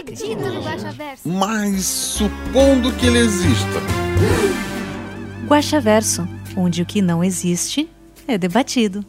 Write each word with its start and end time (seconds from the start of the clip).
acredito 0.00 0.40
no 0.40 0.62
Guaxaverso. 0.62 1.28
Mas 1.28 1.84
supondo 1.84 2.92
que 2.96 3.06
ele 3.06 3.18
exista. 3.18 3.80
Guaxaverso, 5.46 6.26
onde 6.56 6.82
o 6.82 6.86
que 6.86 7.02
não 7.02 7.22
existe 7.22 7.88
é 8.26 8.38
debatido. 8.38 9.04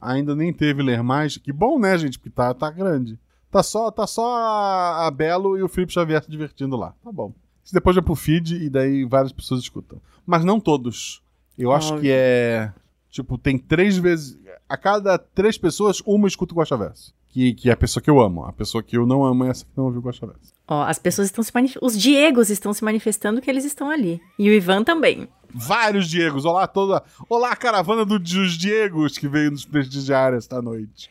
Ainda 0.00 0.34
nem 0.34 0.52
teve 0.52 0.82
ler 0.82 1.02
mais. 1.02 1.36
Que 1.36 1.52
bom, 1.52 1.78
né, 1.78 1.96
gente? 1.98 2.18
Porque 2.18 2.30
tá, 2.30 2.54
tá 2.54 2.70
grande. 2.70 3.18
Tá 3.50 3.62
só, 3.62 3.90
tá 3.90 4.06
só 4.06 4.36
a, 4.36 5.06
a 5.06 5.10
Belo 5.10 5.58
e 5.58 5.62
o 5.62 5.68
Felipe 5.68 5.92
Xavier 5.92 6.22
se 6.22 6.30
divertindo 6.30 6.76
lá. 6.76 6.94
Tá 7.02 7.10
bom. 7.12 7.34
Isso 7.62 7.74
depois 7.74 7.96
vai 7.96 8.04
pro 8.04 8.14
feed 8.14 8.64
e 8.64 8.70
daí 8.70 9.04
várias 9.04 9.32
pessoas 9.32 9.60
escutam. 9.60 10.00
Mas 10.24 10.44
não 10.44 10.60
todos. 10.60 11.22
Eu 11.58 11.72
acho 11.72 11.98
que 11.98 12.10
é. 12.10 12.72
Tipo, 13.10 13.36
tem 13.36 13.58
três 13.58 13.96
vezes. 13.98 14.38
A 14.68 14.76
cada 14.76 15.18
três 15.18 15.58
pessoas, 15.58 16.00
uma 16.06 16.28
escuta 16.28 16.54
o 16.54 16.56
Guaxaverso. 16.58 17.12
Que, 17.28 17.54
que 17.54 17.68
é 17.70 17.72
a 17.72 17.76
pessoa 17.76 18.02
que 18.02 18.10
eu 18.10 18.20
amo. 18.20 18.44
A 18.44 18.52
pessoa 18.52 18.82
que 18.82 18.96
eu 18.96 19.06
não 19.06 19.24
amo 19.24 19.44
é 19.44 19.50
essa 19.50 19.64
que 19.64 19.70
não 19.76 19.84
ouviu 19.84 20.00
o 20.00 20.04
Guaxaverso. 20.04 20.52
Ó, 20.66 20.82
as 20.82 20.98
pessoas 20.98 21.28
estão 21.28 21.42
se 21.44 21.52
manifestando. 21.54 21.86
Os 21.86 21.98
Diegos 21.98 22.50
estão 22.50 22.72
se 22.72 22.82
manifestando 22.84 23.40
que 23.40 23.48
eles 23.50 23.64
estão 23.64 23.88
ali. 23.90 24.20
E 24.38 24.48
o 24.48 24.52
Ivan 24.52 24.82
também. 24.84 25.28
Vários 25.54 26.08
Diegos. 26.08 26.44
Olá, 26.44 26.66
toda. 26.66 27.02
Olá, 27.28 27.54
caravana 27.56 28.04
do- 28.04 28.18
dos 28.18 28.52
Diegos 28.58 29.16
que 29.18 29.28
veio 29.28 29.50
nos 29.50 29.64
prestigiar 29.64 30.32
esta 30.34 30.60
noite. 30.62 31.10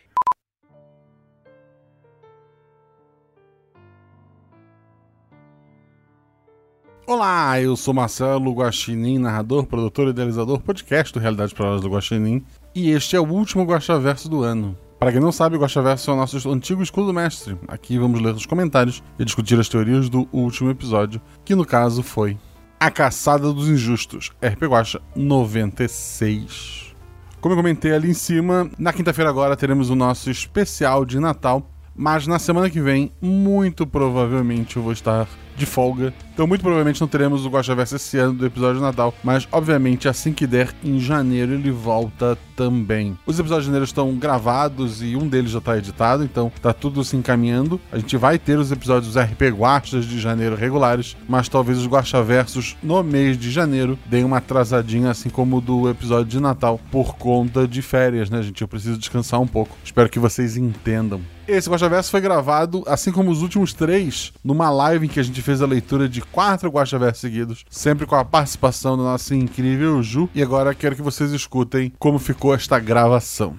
Olá, 7.10 7.60
eu 7.60 7.76
sou 7.76 7.92
Marcelo 7.92 8.54
Guaxinim, 8.54 9.18
narrador, 9.18 9.66
produtor 9.66 10.06
e 10.06 10.10
idealizador 10.12 10.60
podcast 10.60 11.12
do 11.12 11.20
Realidade 11.20 11.56
Palavras 11.56 11.82
do 11.82 11.90
Guaxinim. 11.90 12.46
E 12.76 12.92
este 12.92 13.16
é 13.16 13.20
o 13.20 13.28
último 13.28 13.64
Guaxaverso 13.64 14.30
do 14.30 14.44
ano. 14.44 14.78
Para 15.00 15.12
quem 15.12 15.20
não 15.20 15.32
sabe, 15.32 15.56
o 15.56 15.60
Guaxaverso 15.60 16.12
é 16.12 16.14
o 16.14 16.18
nosso 16.18 16.52
antigo 16.52 16.84
escudo 16.84 17.12
mestre. 17.12 17.58
Aqui 17.68 17.98
vamos 17.98 18.22
ler 18.22 18.36
os 18.36 18.46
comentários 18.46 19.02
e 19.18 19.26
discutir 19.26 19.60
as 19.60 19.68
teorias 19.68 20.08
do 20.08 20.30
último 20.32 20.70
episódio, 20.70 21.20
que 21.44 21.56
no 21.56 21.66
caso 21.66 22.04
foi 22.04 22.38
A 22.80 22.92
Caçada 22.92 23.52
dos 23.52 23.68
Injustos, 23.68 24.32
RP 24.40 24.66
Guaxa 24.68 25.02
96. 25.16 26.94
Como 27.42 27.54
eu 27.54 27.58
comentei 27.58 27.92
ali 27.92 28.12
em 28.12 28.14
cima, 28.14 28.70
na 28.78 28.94
quinta-feira 28.94 29.32
agora 29.32 29.58
teremos 29.58 29.90
o 29.90 29.96
nosso 29.96 30.30
especial 30.30 31.04
de 31.04 31.20
Natal, 31.20 31.68
mas 32.00 32.26
na 32.26 32.40
semana 32.40 32.70
que 32.70 32.80
vem, 32.80 33.12
muito 33.22 33.86
provavelmente 33.86 34.78
eu 34.78 34.84
vou 34.84 34.94
estar 34.94 35.28
de 35.58 35.66
folga. 35.66 36.14
Então, 36.34 36.48
muito 36.48 36.62
provavelmente 36.62 37.02
não 37.02 37.10
teremos 37.10 37.46
o 37.46 37.50
Guaxaverso 37.50 37.98
esse 37.98 38.18
ano 38.18 38.36
do 38.36 38.46
episódio 38.46 38.78
de 38.78 38.82
Natal, 38.82 39.14
mas 39.22 39.46
obviamente 39.52 40.08
assim 40.08 40.32
que 40.32 40.48
der 40.48 40.74
em 40.82 40.98
janeiro 40.98 41.54
ele 41.54 41.70
volta 41.70 42.38
também. 42.56 43.18
Os 43.26 43.38
episódios 43.38 43.66
de 43.66 43.68
janeiro 43.68 43.84
estão 43.84 44.16
gravados 44.16 45.04
e 45.04 45.18
um 45.18 45.28
deles 45.28 45.52
já 45.52 45.58
está 45.58 45.78
editado, 45.78 46.24
então 46.24 46.50
tá 46.62 46.72
tudo 46.72 47.04
se 47.04 47.18
encaminhando. 47.18 47.82
A 47.92 47.98
gente 47.98 48.16
vai 48.16 48.40
ter 48.40 48.58
os 48.58 48.72
episódios 48.72 49.18
RP 49.18 49.50
Guaxas 49.52 50.06
de 50.06 50.22
janeiro 50.22 50.56
regulares, 50.56 51.18
mas 51.28 51.50
talvez 51.50 51.80
os 51.80 51.88
Guaxaversos 51.88 52.78
no 52.82 53.04
mês 53.04 53.38
de 53.38 53.52
janeiro 53.52 54.00
deem 54.06 54.24
uma 54.24 54.38
atrasadinha, 54.38 55.12
assim 55.12 55.30
como 55.30 55.58
o 55.58 55.62
do 55.62 55.90
episódio 55.90 56.32
de 56.32 56.40
Natal, 56.40 56.80
por 56.90 57.18
conta 57.18 57.68
de 57.68 57.82
férias, 57.82 58.30
né, 58.30 58.42
gente? 58.42 58.62
Eu 58.62 58.70
preciso 58.70 58.98
descansar 58.98 59.42
um 59.42 59.48
pouco. 59.48 59.76
Espero 59.84 60.08
que 60.08 60.18
vocês 60.20 60.56
entendam. 60.56 61.20
Esse 61.52 61.68
Guaxaverso 61.68 62.12
foi 62.12 62.22
gravado, 62.22 62.84
assim 62.86 63.12
como 63.12 63.32
os 63.32 63.42
últimos 63.42 63.74
três, 63.74 64.32
numa 64.44 64.70
live 64.70 65.08
em 65.08 65.10
que 65.10 65.20
a 65.20 65.24
gente 65.24 65.42
fez 65.42 65.64
a 65.64 65.66
leitura 65.66 66.08
de 66.08 66.22
quatro 66.22 66.70
Guaxaversos 66.70 67.20
seguidos, 67.20 67.66
sempre 67.68 68.06
com 68.06 68.16
a 68.16 68.24
participação 68.24 68.96
da 68.96 69.02
nossa 69.02 69.34
incrível 69.36 70.04
Ju. 70.04 70.30
E 70.36 70.44
agora 70.44 70.76
quero 70.76 70.96
que 70.96 71.02
vocês 71.02 71.32
escutem 71.32 71.92
como 71.98 72.20
ficou 72.20 72.54
esta 72.54 72.78
gravação. 72.78 73.58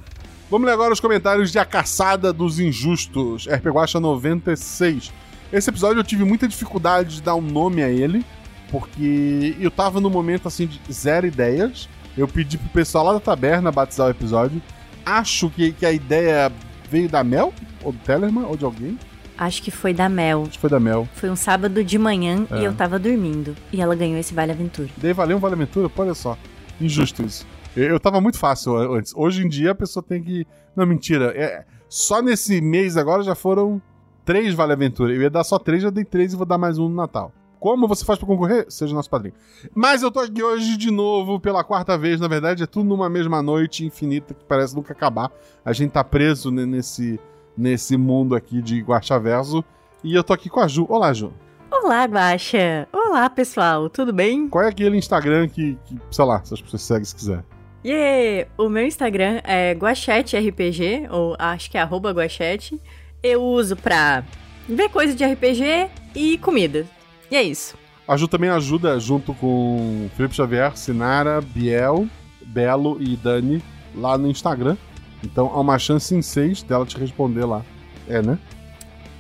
Vamos 0.49 0.69
ler 0.69 0.73
agora 0.73 0.93
os 0.93 1.01
comentários 1.01 1.51
de 1.51 1.59
A 1.59 1.65
Caçada 1.65 2.33
dos 2.33 2.61
Injustos, 2.61 3.49
RP 3.49 3.67
Guaxa 3.67 3.99
96. 3.99 5.13
Esse 5.53 5.69
episódio 5.69 5.99
eu 5.99 6.05
tive 6.05 6.23
muita 6.23 6.47
dificuldade 6.47 7.17
de 7.17 7.23
dar 7.23 7.35
um 7.35 7.43
nome 7.43 7.83
a 7.83 7.89
ele, 7.89 8.25
porque 8.71 9.57
eu 9.59 9.71
tava 9.71 10.01
no 10.01 10.09
momento 10.09 10.47
assim 10.47 10.69
de 10.69 10.81
zero 10.93 11.27
ideias. 11.27 11.89
Eu 12.17 12.29
pedi 12.29 12.57
pro 12.57 12.69
pessoal 12.69 13.07
lá 13.07 13.15
da 13.15 13.21
taberna 13.21 13.73
batizar 13.73 14.07
o 14.07 14.11
episódio. 14.11 14.63
Acho 15.05 15.51
que, 15.51 15.73
que 15.73 15.85
a 15.85 15.91
ideia 15.91 16.53
veio 16.91 17.09
da 17.09 17.23
Mel, 17.23 17.53
ou 17.83 17.93
do 17.93 17.99
Tellerman, 18.01 18.45
ou 18.45 18.57
de 18.57 18.65
alguém. 18.65 18.99
Acho 19.39 19.63
que 19.63 19.71
foi 19.71 19.95
da 19.95 20.09
Mel. 20.09 20.43
Acho 20.43 20.53
que 20.53 20.59
foi 20.59 20.69
da 20.71 20.81
Mel. 20.81 21.09
Foi 21.15 21.31
um 21.31 21.37
sábado 21.37 21.83
de 21.83 21.99
manhã 21.99 22.47
É. 22.51 22.61
e 22.61 22.65
eu 22.65 22.75
tava 22.75 22.99
dormindo. 22.99 23.57
E 23.73 23.81
ela 23.81 23.95
ganhou 23.95 24.19
esse 24.19 24.35
Vale 24.35 24.53
Aventura. 24.53 24.89
Daí 24.97 25.13
valeu 25.15 25.37
um 25.37 25.41
Vale 25.41 25.55
Aventura? 25.55 25.89
Pô, 25.89 26.03
Olha 26.03 26.15
só. 26.15 26.37
Injusto 26.81 27.23
isso. 27.23 27.47
Eu, 27.77 27.99
tava 28.01 28.21
muito 28.21 28.39
fácil 28.39 28.77
antes. 28.77 29.13
Hoje 29.17 29.45
em 29.45 29.49
dia 29.49 29.71
a 29.71 29.75
pessoa 29.75 30.03
tem 30.03 30.23
que. 30.23 30.47
Não, 30.77 30.85
mentira. 30.85 31.33
É, 31.37 31.65
só 31.89 32.21
nesse 32.21 32.61
mês 32.61 32.97
agora 32.97 33.23
já 33.23 33.35
foram 33.35 33.81
três 34.25 34.53
Vale 34.55 34.73
Aventura. 34.73 35.13
Eu 35.15 35.23
ia 35.23 35.31
dar 35.31 35.45
só 35.45 35.59
três, 35.59 35.83
já 35.83 35.91
dei 35.91 36.05
três 36.05 36.33
e 36.33 36.37
vou 36.37 36.45
dar 36.45 36.59
mais 36.59 36.79
um 36.79 36.89
no 36.89 36.95
Natal. 36.97 37.33
Como 37.61 37.87
você 37.87 38.05
faz 38.07 38.19
pra 38.19 38.27
concorrer? 38.27 38.65
Seja 38.71 38.95
nosso 38.95 39.11
padrinho. 39.11 39.35
Mas 39.75 40.03
eu 40.03 40.11
tô 40.11 40.19
aqui 40.19 40.43
hoje 40.43 40.79
de 40.79 40.91
novo 40.91 41.39
pela 41.39 41.63
quarta 41.63 41.97
vez. 41.99 42.19
Na 42.19 42.27
verdade, 42.27 42.63
é 42.63 42.67
tudo 42.67 42.89
numa 42.89 43.09
mesma 43.11 43.43
noite 43.43 43.85
infinita 43.85 44.33
que 44.33 44.43
parece 44.47 44.75
nunca 44.75 44.95
acabar. 44.95 45.31
A 45.63 45.73
gente 45.75 45.91
tá 45.91 46.03
preso 46.03 46.51
ne- 46.51 46.65
nesse, 46.65 47.21
nesse 47.57 47.99
mundo 47.99 48.35
aqui 48.35 48.63
de 48.63 48.81
Guaxaverso. 48.81 49.63
E 50.03 50.15
eu 50.15 50.25
tô 50.25 50.33
aqui 50.33 50.49
com 50.49 50.59
a 50.61 50.67
Ju. 50.67 50.87
Olá, 50.89 51.13
Ju. 51.13 51.33
Olá, 51.71 52.05
Guaxa! 52.07 52.89
Olá, 52.93 53.29
pessoal, 53.31 53.89
tudo 53.91 54.13
bem? 54.13 54.49
Qual 54.49 54.65
é 54.65 54.69
aquele 54.69 54.97
Instagram 54.97 55.47
que, 55.47 55.79
que 55.85 55.97
sei 56.11 56.25
lá, 56.25 56.43
se 56.43 56.53
as 56.55 56.61
pessoas 56.63 56.83
seguem 56.83 57.05
se 57.05 57.15
quiser? 57.15 57.45
Yeah! 57.85 58.51
O 58.59 58.69
meu 58.69 58.85
Instagram 58.87 59.41
é 59.45 59.73
guachete.rpg, 59.75 61.09
ou 61.11 61.37
acho 61.39 61.71
que 61.71 61.77
é 61.79 61.81
arroba 61.83 62.11
guachete. 62.13 62.81
Eu 63.23 63.43
uso 63.43 63.77
pra 63.77 64.25
ver 64.69 64.89
coisa 64.89 65.15
de 65.15 65.25
RPG 65.25 65.91
e 66.15 66.39
comida. 66.39 66.87
E 67.31 67.37
é 67.37 67.43
isso. 67.43 67.77
A 68.07 68.17
Ju 68.17 68.27
também 68.27 68.51
ajuda 68.51 68.99
junto 68.99 69.33
com 69.35 70.09
Felipe 70.17 70.35
Xavier, 70.35 70.77
Sinara, 70.77 71.41
Biel, 71.41 72.09
Belo 72.45 73.01
e 73.01 73.17
Dani 73.17 73.63
lá 73.95 74.19
no 74.19 74.29
Instagram. 74.29 74.77
Então 75.23 75.47
há 75.47 75.61
uma 75.61 75.79
chance 75.79 76.15
em 76.15 76.23
seis 76.23 76.63
dela 76.63 76.85
te 76.85 76.99
responder 76.99 77.45
lá. 77.45 77.65
É, 78.09 78.21
né? 78.21 78.39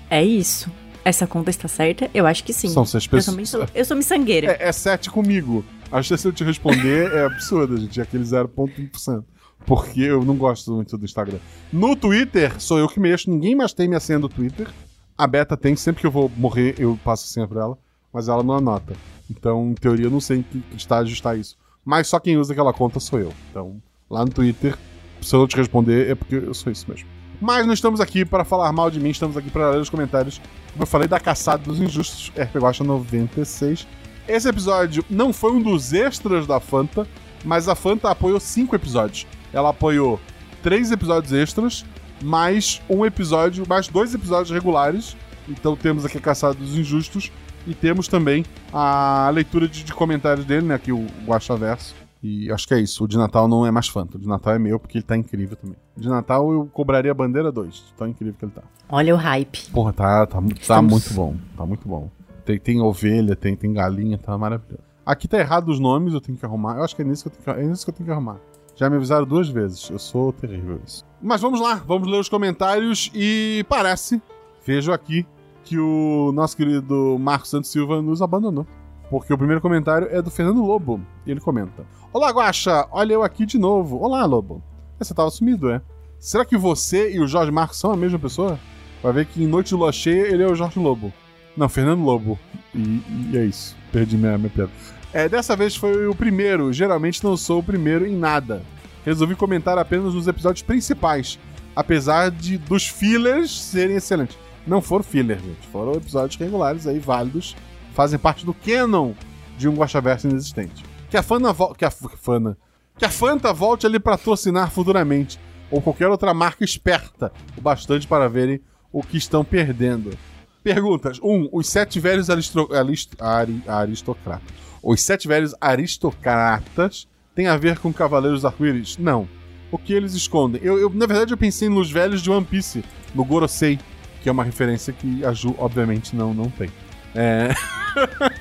É 0.08 0.24
isso. 0.24 0.70
Essa 1.04 1.26
conta 1.26 1.50
está 1.50 1.68
certa? 1.68 2.10
Eu 2.12 2.26
acho 2.26 2.42
que 2.42 2.52
sim. 2.52 2.68
São 2.68 2.84
seis 2.84 3.04
Eu 3.04 3.10
pessoas. 3.10 3.26
também 3.26 3.46
sou, 3.46 3.66
eu 3.74 3.84
sou 3.84 3.96
miçangueira. 3.96 4.52
É, 4.52 4.68
é 4.68 4.72
sete 4.72 5.08
comigo. 5.08 5.64
A 5.90 6.02
chance 6.02 6.22
de 6.22 6.28
eu 6.28 6.32
te 6.32 6.44
responder 6.44 7.12
é 7.12 7.24
absurda, 7.24 7.76
gente. 7.76 8.00
É 8.00 8.02
aquele 8.02 8.24
0,1%. 8.24 9.24
Porque 9.66 10.00
eu 10.00 10.24
não 10.24 10.36
gosto 10.36 10.72
muito 10.72 10.96
do 10.96 11.04
Instagram. 11.04 11.38
No 11.72 11.94
Twitter, 11.94 12.60
sou 12.60 12.78
eu 12.78 12.88
que 12.88 12.98
mexo. 12.98 13.30
Ninguém 13.30 13.54
mais 13.54 13.72
tem 13.72 13.86
minha 13.88 14.00
senha 14.00 14.18
do 14.18 14.28
Twitter. 14.28 14.68
A 15.16 15.26
Beta 15.26 15.56
tem. 15.56 15.76
Sempre 15.76 16.00
que 16.00 16.06
eu 16.06 16.10
vou 16.10 16.30
morrer, 16.36 16.74
eu 16.78 16.98
passo 17.04 17.24
a 17.24 17.28
senha 17.28 17.46
pra 17.46 17.62
ela. 17.62 17.78
Mas 18.12 18.28
ela 18.28 18.42
não 18.42 18.54
anota. 18.54 18.94
Então, 19.30 19.70
em 19.70 19.74
teoria, 19.74 20.06
eu 20.06 20.10
não 20.10 20.20
sei 20.20 20.38
em 20.38 20.42
que 20.42 20.62
estágio 20.76 21.12
está 21.12 21.36
isso. 21.36 21.56
Mas 21.84 22.08
só 22.08 22.18
quem 22.18 22.36
usa 22.36 22.52
aquela 22.52 22.72
conta 22.72 23.00
sou 23.00 23.18
eu. 23.18 23.32
Então, 23.50 23.80
lá 24.08 24.24
no 24.24 24.30
Twitter, 24.30 24.76
se 25.22 25.34
eu 25.34 25.40
não 25.40 25.46
te 25.46 25.56
responder, 25.56 26.10
é 26.10 26.14
porque 26.14 26.34
eu 26.34 26.54
sou 26.54 26.72
isso 26.72 26.86
mesmo. 26.88 27.08
Mas 27.40 27.66
não 27.66 27.72
estamos 27.72 28.00
aqui 28.00 28.24
para 28.24 28.44
falar 28.44 28.70
mal 28.72 28.90
de 28.90 29.00
mim, 29.00 29.10
estamos 29.10 29.36
aqui 29.36 29.48
para 29.50 29.70
ler 29.70 29.80
os 29.80 29.88
comentários. 29.88 30.40
Como 30.72 30.82
eu 30.82 30.86
falei 30.86 31.08
da 31.08 31.18
caçada 31.18 31.62
dos 31.62 31.80
injustos, 31.80 32.30
RP 32.36 32.56
Guacha 32.56 32.84
96. 32.84 33.86
Esse 34.28 34.48
episódio 34.48 35.04
não 35.08 35.32
foi 35.32 35.52
um 35.52 35.62
dos 35.62 35.92
extras 35.92 36.46
da 36.46 36.60
Fanta, 36.60 37.08
mas 37.44 37.68
a 37.68 37.74
Fanta 37.74 38.10
apoiou 38.10 38.38
cinco 38.38 38.76
episódios. 38.76 39.26
Ela 39.52 39.70
apoiou 39.70 40.20
três 40.62 40.92
episódios 40.92 41.32
extras, 41.32 41.84
mais 42.22 42.82
um 42.88 43.06
episódio, 43.06 43.64
mais 43.66 43.88
dois 43.88 44.14
episódios 44.14 44.50
regulares. 44.50 45.16
Então 45.48 45.74
temos 45.74 46.04
aqui 46.04 46.18
a 46.18 46.20
Caçada 46.20 46.54
dos 46.54 46.76
Injustos 46.76 47.32
e 47.66 47.74
temos 47.74 48.08
também 48.08 48.44
a 48.72 49.30
leitura 49.32 49.68
de, 49.68 49.84
de 49.84 49.92
comentários 49.92 50.46
dele, 50.46 50.66
né? 50.66 50.74
Aqui 50.74 50.92
o 50.92 51.06
Guacha 51.26 51.56
Verso. 51.56 51.94
E 52.22 52.50
acho 52.52 52.68
que 52.68 52.74
é 52.74 52.80
isso. 52.80 53.04
O 53.04 53.08
de 53.08 53.16
Natal 53.16 53.48
não 53.48 53.64
é 53.64 53.70
mais 53.70 53.88
Fanta. 53.88 54.18
O 54.18 54.20
de 54.20 54.28
Natal 54.28 54.54
é 54.54 54.58
meu, 54.58 54.78
porque 54.78 54.98
ele 54.98 55.04
tá 55.04 55.16
incrível 55.16 55.56
também. 55.56 55.76
De 55.96 56.08
Natal 56.08 56.52
eu 56.52 56.66
cobraria 56.66 57.10
a 57.10 57.14
bandeira 57.14 57.50
2. 57.50 57.94
Tão 57.96 58.06
incrível 58.08 58.34
que 58.38 58.44
ele 58.44 58.52
tá. 58.52 58.62
Olha 58.88 59.14
o 59.14 59.16
hype. 59.16 59.70
Porra, 59.70 59.92
tá, 59.92 60.26
tá, 60.26 60.42
tá 60.66 60.82
muito 60.82 61.14
bom. 61.14 61.34
Tá 61.56 61.64
muito 61.64 61.88
bom. 61.88 62.10
Tem, 62.44 62.58
tem 62.58 62.80
ovelha, 62.80 63.34
tem, 63.34 63.56
tem 63.56 63.72
galinha, 63.72 64.18
tá 64.18 64.36
maravilhoso. 64.36 64.82
Aqui 65.04 65.26
tá 65.26 65.38
errado 65.38 65.68
os 65.70 65.80
nomes, 65.80 66.12
eu 66.12 66.20
tenho 66.20 66.36
que 66.36 66.44
arrumar. 66.44 66.76
Eu 66.76 66.84
acho 66.84 66.94
que 66.94 67.02
é 67.02 67.04
nisso 67.04 67.22
que 67.22 67.28
eu 67.28 67.32
tenho 67.32 67.56
que, 67.56 67.62
é 67.62 67.66
nisso 67.66 67.84
que, 67.84 67.90
eu 67.90 67.94
tenho 67.94 68.06
que 68.06 68.12
arrumar. 68.12 68.36
Já 68.76 68.90
me 68.90 68.96
avisaram 68.96 69.26
duas 69.26 69.48
vezes. 69.48 69.88
Eu 69.88 69.98
sou 69.98 70.32
terrível 70.32 70.80
isso. 70.86 71.04
Mas 71.22 71.40
vamos 71.40 71.60
lá, 71.60 71.74
vamos 71.86 72.08
ler 72.08 72.18
os 72.18 72.28
comentários 72.28 73.10
e 73.14 73.64
parece, 73.68 74.20
vejo 74.64 74.92
aqui, 74.92 75.26
que 75.64 75.78
o 75.78 76.32
nosso 76.32 76.56
querido 76.56 77.16
Marcos 77.18 77.50
Santos 77.50 77.70
Silva 77.70 78.00
nos 78.02 78.22
abandonou. 78.22 78.66
Porque 79.10 79.32
o 79.32 79.38
primeiro 79.38 79.60
comentário 79.60 80.08
é 80.10 80.22
do 80.22 80.30
Fernando 80.30 80.64
Lobo. 80.64 81.00
E 81.26 81.30
ele 81.30 81.40
comenta: 81.40 81.84
Olá, 82.12 82.30
Guaxa, 82.30 82.86
olha 82.90 83.14
eu 83.14 83.22
aqui 83.22 83.44
de 83.44 83.58
novo. 83.58 83.98
Olá, 83.98 84.24
Lobo. 84.24 84.62
Você 84.98 85.12
tava 85.12 85.30
sumido, 85.30 85.70
é? 85.70 85.80
Será 86.18 86.44
que 86.44 86.56
você 86.56 87.12
e 87.12 87.20
o 87.20 87.26
Jorge 87.26 87.50
Marcos 87.50 87.78
são 87.78 87.90
a 87.90 87.96
mesma 87.96 88.18
pessoa? 88.18 88.58
Vai 89.02 89.12
ver 89.12 89.26
que 89.26 89.42
em 89.42 89.46
Noite 89.46 89.68
de 89.68 89.74
Lua 89.74 89.90
Cheia 89.90 90.28
ele 90.28 90.42
é 90.42 90.46
o 90.46 90.54
Jorge 90.54 90.78
Lobo. 90.78 91.12
Não, 91.56 91.68
Fernando 91.68 92.02
Lobo. 92.02 92.38
E, 92.74 93.02
e 93.32 93.38
é 93.38 93.44
isso. 93.44 93.74
Perdi 93.90 94.16
minha, 94.16 94.36
minha 94.38 94.50
piada. 94.50 94.70
É, 95.12 95.28
dessa 95.28 95.56
vez 95.56 95.74
foi 95.74 96.06
o 96.06 96.14
primeiro. 96.14 96.72
Geralmente 96.72 97.24
não 97.24 97.36
sou 97.36 97.60
o 97.60 97.62
primeiro 97.62 98.06
em 98.06 98.14
nada. 98.14 98.62
Resolvi 99.04 99.34
comentar 99.34 99.78
apenas 99.78 100.14
nos 100.14 100.28
episódios 100.28 100.62
principais. 100.62 101.38
Apesar 101.74 102.30
de 102.30 102.58
dos 102.58 102.86
fillers 102.86 103.50
serem 103.50 103.96
excelentes. 103.96 104.38
Não 104.70 104.80
foram 104.80 105.02
fillers, 105.02 105.42
gente. 105.42 105.66
Foram 105.72 105.94
episódios 105.94 106.36
regulares 106.36 106.86
aí, 106.86 107.00
válidos. 107.00 107.56
Fazem 107.92 108.20
parte 108.20 108.46
do 108.46 108.54
canon 108.54 109.14
de 109.58 109.68
um 109.68 109.74
Guaxaverso 109.74 110.28
inexistente. 110.28 110.84
Que 111.10 111.16
a 111.16 111.24
Fana 111.24 111.52
que 111.76 111.84
a 111.84 111.90
Fana. 111.90 112.56
Que 112.96 113.04
a 113.04 113.10
Fanta 113.10 113.52
volte 113.52 113.84
ali 113.84 113.98
para 113.98 114.16
patrocinar 114.16 114.70
futuramente. 114.70 115.40
Ou 115.72 115.82
qualquer 115.82 116.06
outra 116.06 116.32
marca 116.32 116.62
esperta 116.64 117.32
o 117.58 117.60
bastante 117.60 118.06
para 118.06 118.28
verem 118.28 118.60
o 118.92 119.02
que 119.02 119.16
estão 119.16 119.44
perdendo. 119.44 120.16
Perguntas. 120.62 121.18
1. 121.20 121.28
Um, 121.28 121.48
os 121.52 121.68
sete 121.68 121.98
velhos 121.98 122.30
aristro... 122.30 122.72
arist... 122.72 123.10
ari- 123.18 123.64
aristocratas. 123.66 124.54
Os 124.80 125.00
sete 125.02 125.26
velhos 125.26 125.52
aristocratas 125.60 127.08
têm 127.34 127.48
a 127.48 127.56
ver 127.56 127.80
com 127.80 127.92
Cavaleiros 127.92 128.44
Arco-Íris? 128.44 128.98
Não. 128.98 129.28
O 129.72 129.78
que 129.78 129.92
eles 129.92 130.14
escondem? 130.14 130.60
Eu, 130.62 130.78
eu, 130.78 130.88
na 130.90 131.06
verdade, 131.06 131.32
eu 131.32 131.36
pensei 131.36 131.68
nos 131.68 131.90
velhos 131.90 132.22
de 132.22 132.30
One 132.30 132.44
Piece, 132.46 132.84
no 133.14 133.24
Gorosei, 133.24 133.80
que 134.22 134.28
é 134.28 134.32
uma 134.32 134.44
referência 134.44 134.92
que 134.92 135.24
a 135.24 135.32
Ju, 135.32 135.54
obviamente, 135.58 136.14
não, 136.14 136.32
não 136.34 136.50
tem. 136.50 136.70
É... 137.14 137.48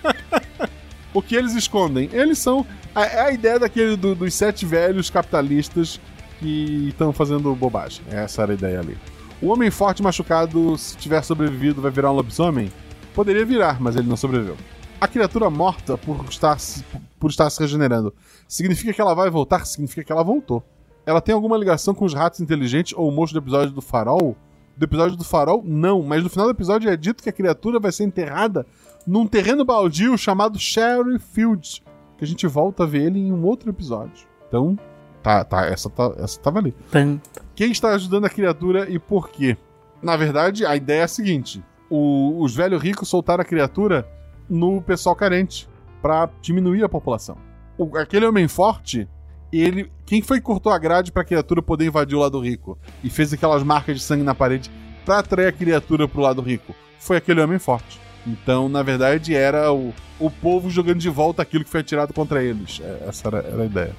o 1.14 1.22
que 1.22 1.36
eles 1.36 1.54
escondem? 1.56 2.10
Eles 2.12 2.38
são. 2.40 2.66
A, 2.94 3.06
é 3.06 3.22
a 3.22 3.32
ideia 3.32 3.60
daquele 3.60 3.96
do- 3.96 4.16
dos 4.16 4.34
sete 4.34 4.66
velhos 4.66 5.10
capitalistas 5.10 6.00
que 6.40 6.90
estão 6.90 7.12
fazendo 7.14 7.54
bobagem. 7.56 8.04
Essa 8.10 8.44
era 8.44 8.52
a 8.52 8.56
ideia 8.56 8.80
ali. 8.80 8.98
O 9.42 9.48
homem 9.48 9.72
forte 9.72 10.04
machucado, 10.04 10.78
se 10.78 10.98
tiver 10.98 11.22
sobrevivido, 11.24 11.82
vai 11.82 11.92
virar 11.92 12.12
um 12.12 12.16
lobisomem? 12.16 12.72
Poderia 13.14 13.46
virar, 13.46 13.80
mas 13.82 13.96
ele 13.96 14.08
não 14.08 14.18
sobreviveu. 14.18 14.58
A 15.00 15.08
criatura 15.08 15.50
morta 15.50 15.98
por 15.98 16.26
estar, 16.30 16.60
se- 16.60 16.84
por 17.20 17.30
estar 17.30 17.50
se 17.50 17.60
regenerando 17.60 18.14
significa 18.48 18.94
que 18.94 19.00
ela 19.02 19.14
vai 19.16 19.30
voltar? 19.30 19.66
Significa 19.66 20.04
que 20.04 20.12
ela 20.12 20.24
voltou. 20.24 20.64
Ela 21.06 21.22
tem 21.22 21.34
alguma 21.34 21.58
ligação 21.58 21.94
com 21.94 22.06
os 22.06 22.14
ratos 22.14 22.40
inteligentes 22.42 22.94
ou 22.96 23.08
o 23.08 23.12
monstro 23.12 23.40
do 23.40 23.44
episódio 23.44 23.74
do 23.74 23.82
farol? 23.82 24.36
Do 24.80 24.86
episódio 24.86 25.18
do 25.18 25.26
farol? 25.26 25.62
Não, 25.66 26.02
mas 26.02 26.24
no 26.24 26.30
final 26.30 26.48
do 26.48 26.52
episódio 26.52 26.90
é 26.90 26.96
dito 26.96 27.22
que 27.22 27.28
a 27.30 27.34
criatura 27.34 27.80
vai 27.82 27.92
ser 27.92 28.06
enterrada 28.06 28.66
num 29.06 29.28
terreno 29.28 29.66
baldio 29.66 30.18
chamado 30.18 30.58
Sherry 30.58 31.20
Fields. 31.20 31.82
Que 32.18 32.24
a 32.24 32.28
gente 32.28 32.48
volta 32.48 32.84
a 32.84 32.86
ver 32.88 33.04
ele 33.08 33.20
em 33.20 33.34
um 33.34 33.44
outro 33.46 33.70
episódio. 33.70 34.26
Então, 34.48 34.80
tá, 35.22 35.44
tá, 35.44 35.66
essa, 35.66 35.90
tá, 35.90 36.14
essa 36.18 36.40
tava 36.40 36.60
ali. 36.60 36.74
Pam. 36.92 37.20
Quem 37.56 37.72
está 37.74 37.90
ajudando 37.90 38.24
a 38.24 38.30
criatura 38.30 38.90
e 38.90 38.98
por 38.98 39.28
quê? 39.30 39.58
Na 40.02 40.16
verdade, 40.16 40.66
a 40.66 40.74
ideia 40.78 41.02
é 41.02 41.04
a 41.04 41.08
seguinte: 41.10 41.62
o- 41.90 42.42
os 42.42 42.56
velhos 42.56 42.82
ricos 42.82 43.10
soltaram 43.10 43.42
a 43.42 43.46
criatura 43.46 44.08
no 44.50 44.82
pessoal 44.82 45.14
carente 45.14 45.68
para 46.02 46.30
diminuir 46.42 46.86
a 46.86 46.90
população. 46.90 47.38
O- 47.78 47.98
aquele 47.98 48.26
homem 48.26 48.48
forte, 48.48 49.10
ele, 49.58 49.92
quem 50.06 50.22
foi 50.22 50.38
que 50.38 50.46
cortou 50.46 50.72
a 50.72 50.78
grade 50.78 51.12
para 51.12 51.24
a 51.24 51.26
criatura 51.26 51.62
poder 51.62 51.86
invadir 51.88 52.16
o 52.16 52.20
lado 52.20 52.40
rico 52.40 52.78
e 53.04 53.10
fez 53.10 53.34
aquelas 53.34 53.64
marcas 53.64 53.98
de 53.98 54.04
sangue 54.04 54.24
na 54.24 54.36
parede 54.36 54.70
para 55.06 55.20
atrair 55.20 55.48
a 55.48 55.52
criatura 55.52 56.08
pro 56.08 56.22
lado 56.22 56.42
rico? 56.42 56.76
Foi 57.00 57.18
aquele 57.18 57.42
homem 57.42 57.58
forte. 57.58 58.00
Então, 58.28 58.70
na 58.70 58.84
verdade, 58.84 59.34
era 59.34 59.72
o, 59.74 59.94
o 60.20 60.30
povo 60.30 60.70
jogando 60.70 61.00
de 61.00 61.10
volta 61.10 61.42
aquilo 61.42 61.64
que 61.64 61.70
foi 61.70 61.80
atirado 61.80 62.14
contra 62.14 62.44
eles. 62.44 62.80
É, 62.84 63.06
Essa 63.08 63.30
era, 63.30 63.38
era 63.40 63.64
a 63.64 63.66
ideia. 63.66 63.96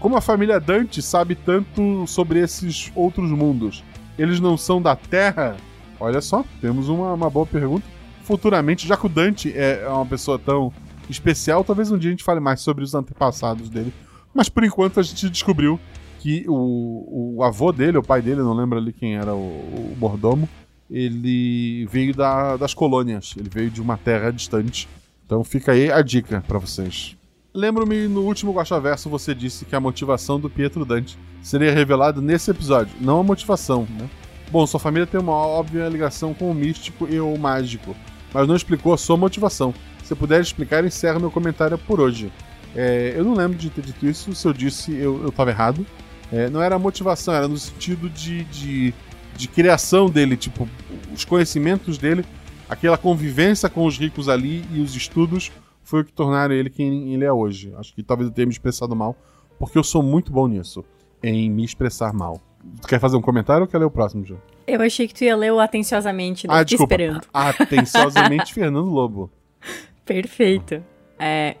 Como 0.00 0.16
a 0.16 0.20
família 0.20 0.58
Dante 0.58 1.00
sabe 1.00 1.34
tanto 1.34 2.06
sobre 2.06 2.40
esses 2.40 2.90
outros 2.94 3.30
mundos? 3.30 3.84
Eles 4.18 4.40
não 4.40 4.56
são 4.56 4.82
da 4.82 4.96
Terra? 4.96 5.56
Olha 6.00 6.20
só, 6.20 6.44
temos 6.60 6.88
uma, 6.88 7.12
uma 7.12 7.30
boa 7.30 7.46
pergunta. 7.46 7.86
Futuramente, 8.22 8.86
já 8.86 8.96
que 8.96 9.06
o 9.06 9.08
Dante 9.08 9.52
é 9.56 9.86
uma 9.88 10.06
pessoa 10.06 10.38
tão 10.38 10.72
especial, 11.08 11.62
talvez 11.62 11.90
um 11.90 11.98
dia 11.98 12.10
a 12.10 12.12
gente 12.12 12.24
fale 12.24 12.40
mais 12.40 12.60
sobre 12.60 12.82
os 12.82 12.94
antepassados 12.94 13.68
dele. 13.68 13.92
Mas 14.34 14.48
por 14.48 14.64
enquanto 14.64 14.98
a 14.98 15.02
gente 15.02 15.30
descobriu 15.30 15.78
que 16.20 16.44
o, 16.48 17.34
o 17.36 17.42
avô 17.44 17.70
dele, 17.70 17.98
o 17.98 18.02
pai 18.02 18.20
dele, 18.20 18.40
não 18.42 18.52
lembro 18.54 18.78
ali 18.78 18.92
quem 18.92 19.14
era 19.16 19.34
o, 19.34 19.38
o 19.38 19.96
mordomo, 19.98 20.48
ele 20.90 21.86
veio 21.90 22.14
da- 22.14 22.56
das 22.56 22.74
colônias, 22.74 23.34
ele 23.36 23.48
veio 23.48 23.70
de 23.70 23.80
uma 23.80 23.96
terra 23.96 24.30
distante. 24.30 24.88
Então 25.26 25.42
fica 25.44 25.72
aí 25.72 25.90
a 25.90 26.02
dica 26.02 26.42
pra 26.46 26.58
vocês. 26.58 27.16
Lembro-me 27.52 28.08
no 28.08 28.22
último 28.22 28.52
Guaxaverso 28.52 29.08
você 29.08 29.34
disse 29.34 29.64
que 29.64 29.76
a 29.76 29.80
motivação 29.80 30.40
do 30.40 30.50
Pietro 30.50 30.84
Dante 30.84 31.16
seria 31.42 31.72
revelada 31.72 32.20
nesse 32.20 32.50
episódio, 32.50 32.94
não 33.00 33.20
a 33.20 33.22
motivação, 33.22 33.86
né? 33.98 34.08
Bom, 34.50 34.66
sua 34.66 34.80
família 34.80 35.06
tem 35.06 35.20
uma 35.20 35.32
óbvia 35.32 35.88
ligação 35.88 36.34
com 36.34 36.50
o 36.50 36.54
místico 36.54 37.06
e 37.10 37.18
o 37.20 37.36
mágico, 37.38 37.94
mas 38.32 38.46
não 38.48 38.56
explicou 38.56 38.92
a 38.92 38.98
sua 38.98 39.16
motivação. 39.16 39.72
Se 40.02 40.14
puder 40.14 40.40
explicar, 40.40 40.84
encerra 40.84 41.18
meu 41.18 41.30
comentário 41.30 41.78
por 41.78 42.00
hoje. 42.00 42.30
É, 42.74 43.14
eu 43.16 43.24
não 43.24 43.34
lembro 43.34 43.56
de 43.56 43.70
ter 43.70 43.82
dito 43.82 44.06
isso, 44.06 44.34
se 44.34 44.46
eu 44.46 44.52
disse, 44.52 44.92
eu, 44.94 45.22
eu 45.22 45.32
tava 45.32 45.50
errado. 45.50 45.86
É, 46.32 46.48
não 46.48 46.60
era 46.60 46.78
motivação, 46.78 47.32
era 47.34 47.46
no 47.46 47.56
sentido 47.56 48.08
de, 48.08 48.44
de, 48.44 48.94
de 49.36 49.48
criação 49.48 50.08
dele, 50.08 50.36
tipo, 50.36 50.68
os 51.12 51.24
conhecimentos 51.24 51.98
dele, 51.98 52.24
aquela 52.68 52.98
convivência 52.98 53.68
com 53.68 53.86
os 53.86 53.98
ricos 53.98 54.28
ali 54.28 54.64
e 54.72 54.80
os 54.80 54.96
estudos 54.96 55.52
foi 55.82 56.00
o 56.00 56.04
que 56.04 56.12
tornaram 56.12 56.54
ele 56.54 56.70
quem 56.70 57.12
ele 57.14 57.24
é 57.24 57.32
hoje. 57.32 57.72
Acho 57.76 57.94
que 57.94 58.02
talvez 58.02 58.28
eu 58.28 58.34
tenha 58.34 58.46
me 58.46 58.52
expressado 58.52 58.96
mal, 58.96 59.14
porque 59.58 59.78
eu 59.78 59.84
sou 59.84 60.02
muito 60.02 60.32
bom 60.32 60.48
nisso, 60.48 60.84
em 61.22 61.50
me 61.50 61.64
expressar 61.64 62.12
mal. 62.12 62.40
Tu 62.80 62.88
quer 62.88 62.98
fazer 62.98 63.16
um 63.16 63.20
comentário 63.20 63.62
ou 63.62 63.68
quer 63.68 63.78
ler 63.78 63.84
o 63.84 63.90
próximo, 63.90 64.24
João? 64.24 64.40
Eu 64.66 64.80
achei 64.80 65.06
que 65.06 65.14
tu 65.14 65.22
ia 65.22 65.36
ler 65.36 65.52
o 65.52 65.60
atenciosamente, 65.60 66.48
né? 66.48 66.54
Ah, 66.54 66.62
desculpa. 66.62 66.94
esperando. 66.94 67.26
Atenciosamente, 67.32 68.52
Fernando 68.54 68.88
Lobo. 68.88 69.30
Perfeito. 70.06 70.82
É, 71.18 71.56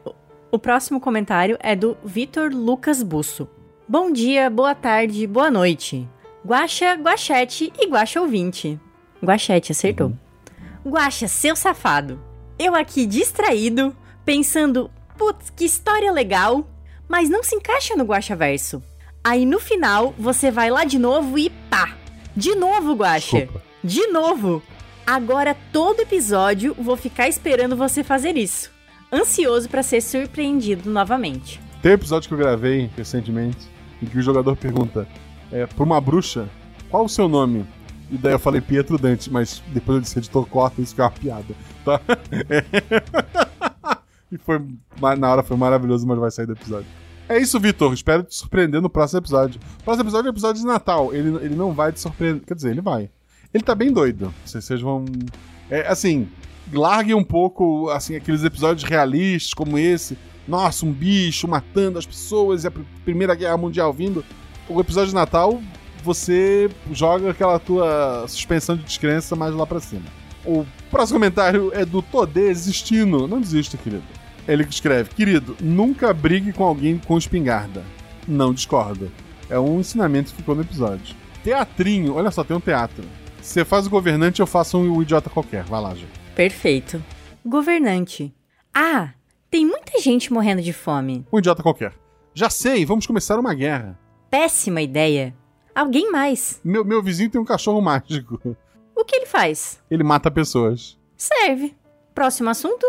o- 0.54 0.58
próximo 0.58 1.00
comentário 1.00 1.56
é 1.60 1.74
do 1.76 1.96
Vitor 2.04 2.50
Lucas 2.52 3.02
Busso. 3.02 3.48
Bom 3.88 4.10
dia, 4.12 4.48
boa 4.48 4.74
tarde, 4.74 5.26
boa 5.26 5.50
noite. 5.50 6.08
Guaxa, 6.46 6.94
Guaxete 6.94 7.72
e 7.78 7.86
Guaxa 7.86 8.20
ouvinte. 8.20 8.78
Guaxete, 9.22 9.72
acertou. 9.72 10.12
Guaxa, 10.86 11.28
seu 11.28 11.56
safado. 11.56 12.20
Eu 12.58 12.74
aqui 12.74 13.06
distraído, 13.06 13.94
pensando, 14.24 14.90
putz, 15.16 15.50
que 15.50 15.64
história 15.64 16.12
legal, 16.12 16.66
mas 17.08 17.28
não 17.28 17.42
se 17.42 17.54
encaixa 17.56 17.96
no 17.96 18.04
Guaxa 18.04 18.36
Verso. 18.36 18.82
Aí 19.22 19.46
no 19.46 19.58
final, 19.58 20.14
você 20.18 20.50
vai 20.50 20.70
lá 20.70 20.84
de 20.84 20.98
novo 20.98 21.38
e 21.38 21.48
pá! 21.70 21.96
De 22.36 22.54
novo, 22.54 22.94
Guaxa! 22.94 23.38
Desculpa. 23.38 23.62
De 23.82 24.06
novo! 24.08 24.62
Agora 25.06 25.54
todo 25.72 26.00
episódio 26.00 26.74
vou 26.78 26.96
ficar 26.96 27.28
esperando 27.28 27.76
você 27.76 28.02
fazer 28.02 28.36
isso. 28.36 28.70
Ansioso 29.14 29.68
pra 29.68 29.82
ser 29.82 30.00
surpreendido 30.00 30.90
novamente. 30.90 31.60
Tem 31.80 31.92
um 31.92 31.94
episódio 31.94 32.28
que 32.28 32.34
eu 32.34 32.38
gravei 32.38 32.90
recentemente 32.96 33.68
em 34.02 34.06
que 34.06 34.18
o 34.18 34.22
jogador 34.22 34.56
pergunta 34.56 35.06
é, 35.52 35.66
pra 35.66 35.84
uma 35.84 36.00
bruxa 36.00 36.48
qual 36.90 37.04
o 37.04 37.08
seu 37.08 37.28
nome? 37.28 37.66
E 38.10 38.16
daí 38.16 38.34
eu 38.34 38.38
falei 38.38 38.60
Pietro 38.60 38.96
Dante, 38.96 39.28
mas 39.28 39.62
depois 39.68 39.96
eu 39.96 40.00
disse 40.02 40.18
editor 40.18 40.46
corta 40.46 40.80
isso 40.80 40.94
que 40.94 41.00
é 41.00 41.04
uma 41.04 41.10
piada, 41.10 41.54
tá? 41.84 42.00
e 44.30 44.38
foi 44.38 44.64
na 45.18 45.32
hora 45.32 45.42
foi 45.42 45.56
maravilhoso, 45.56 46.06
mas 46.06 46.18
vai 46.18 46.30
sair 46.30 46.46
do 46.46 46.52
episódio. 46.52 46.86
É 47.28 47.38
isso, 47.38 47.58
Vitor. 47.58 47.92
Espero 47.92 48.22
te 48.22 48.34
surpreender 48.34 48.80
no 48.80 48.88
próximo 48.88 49.18
episódio. 49.18 49.60
O 49.80 49.82
próximo 49.82 50.04
episódio 50.04 50.28
é 50.28 50.30
o 50.30 50.34
episódio 50.34 50.60
de 50.60 50.66
Natal. 50.68 51.12
Ele, 51.14 51.36
ele 51.44 51.56
não 51.56 51.72
vai 51.72 51.90
te 51.90 51.98
surpreender. 51.98 52.44
Quer 52.46 52.54
dizer, 52.54 52.70
ele 52.70 52.80
vai. 52.80 53.10
Ele 53.52 53.64
tá 53.64 53.74
bem 53.74 53.92
doido. 53.92 54.32
Vocês, 54.44 54.64
vocês 54.64 54.80
vão. 54.80 55.04
É, 55.70 55.88
assim, 55.88 56.28
larguem 56.72 57.14
um 57.14 57.24
pouco 57.24 57.88
assim, 57.90 58.16
aqueles 58.16 58.42
episódios 58.44 58.88
realistas 58.88 59.54
como 59.54 59.78
esse. 59.78 60.16
Nossa, 60.46 60.84
um 60.84 60.92
bicho 60.92 61.48
matando 61.48 61.98
as 61.98 62.04
pessoas 62.06 62.64
e 62.64 62.66
a 62.66 62.70
pr- 62.70 62.82
Primeira 63.04 63.34
Guerra 63.34 63.56
Mundial 63.56 63.92
vindo. 63.92 64.24
O 64.68 64.80
episódio 64.80 65.08
de 65.08 65.14
Natal, 65.14 65.60
você 66.02 66.70
joga 66.92 67.30
aquela 67.30 67.58
tua 67.58 68.24
suspensão 68.28 68.76
de 68.76 68.82
descrença 68.84 69.34
mais 69.34 69.54
lá 69.54 69.66
pra 69.66 69.80
cima. 69.80 70.04
O 70.44 70.66
próximo 70.90 71.18
comentário 71.18 71.70
é 71.74 71.84
do 71.84 72.02
Todê 72.02 72.48
Existindo. 72.48 73.26
Não 73.26 73.40
desista, 73.40 73.76
querido. 73.78 74.02
Ele 74.46 74.62
escreve: 74.64 75.10
Querido, 75.10 75.56
nunca 75.60 76.12
brigue 76.12 76.52
com 76.52 76.64
alguém 76.64 76.98
com 76.98 77.16
espingarda. 77.16 77.82
Não 78.28 78.52
discorda. 78.52 79.08
É 79.48 79.58
um 79.58 79.80
ensinamento 79.80 80.30
que 80.30 80.36
ficou 80.36 80.54
no 80.54 80.60
episódio. 80.62 81.14
Teatrinho, 81.42 82.14
olha 82.14 82.30
só, 82.30 82.42
tem 82.44 82.56
um 82.56 82.60
teatro. 82.60 83.04
Você 83.40 83.64
faz 83.64 83.86
o 83.86 83.90
governante, 83.90 84.40
eu 84.40 84.46
faço 84.46 84.76
um 84.78 85.00
idiota 85.02 85.28
qualquer. 85.30 85.64
Vai 85.64 85.80
lá, 85.80 85.90
gente. 85.94 86.23
Perfeito. 86.34 87.02
Governante. 87.44 88.34
Ah, 88.74 89.10
tem 89.50 89.64
muita 89.66 90.00
gente 90.00 90.32
morrendo 90.32 90.62
de 90.62 90.72
fome. 90.72 91.26
Um 91.32 91.38
idiota 91.38 91.62
qualquer. 91.62 91.94
Já 92.34 92.50
sei, 92.50 92.84
vamos 92.84 93.06
começar 93.06 93.38
uma 93.38 93.54
guerra. 93.54 93.98
Péssima 94.30 94.80
ideia. 94.82 95.34
Alguém 95.74 96.10
mais. 96.10 96.60
Meu, 96.64 96.84
meu 96.84 97.02
vizinho 97.02 97.30
tem 97.30 97.40
um 97.40 97.44
cachorro 97.44 97.80
mágico. 97.80 98.40
O 98.96 99.04
que 99.04 99.16
ele 99.16 99.26
faz? 99.26 99.80
Ele 99.90 100.02
mata 100.02 100.30
pessoas. 100.30 100.98
Serve. 101.16 101.74
Próximo 102.14 102.50
assunto? 102.50 102.84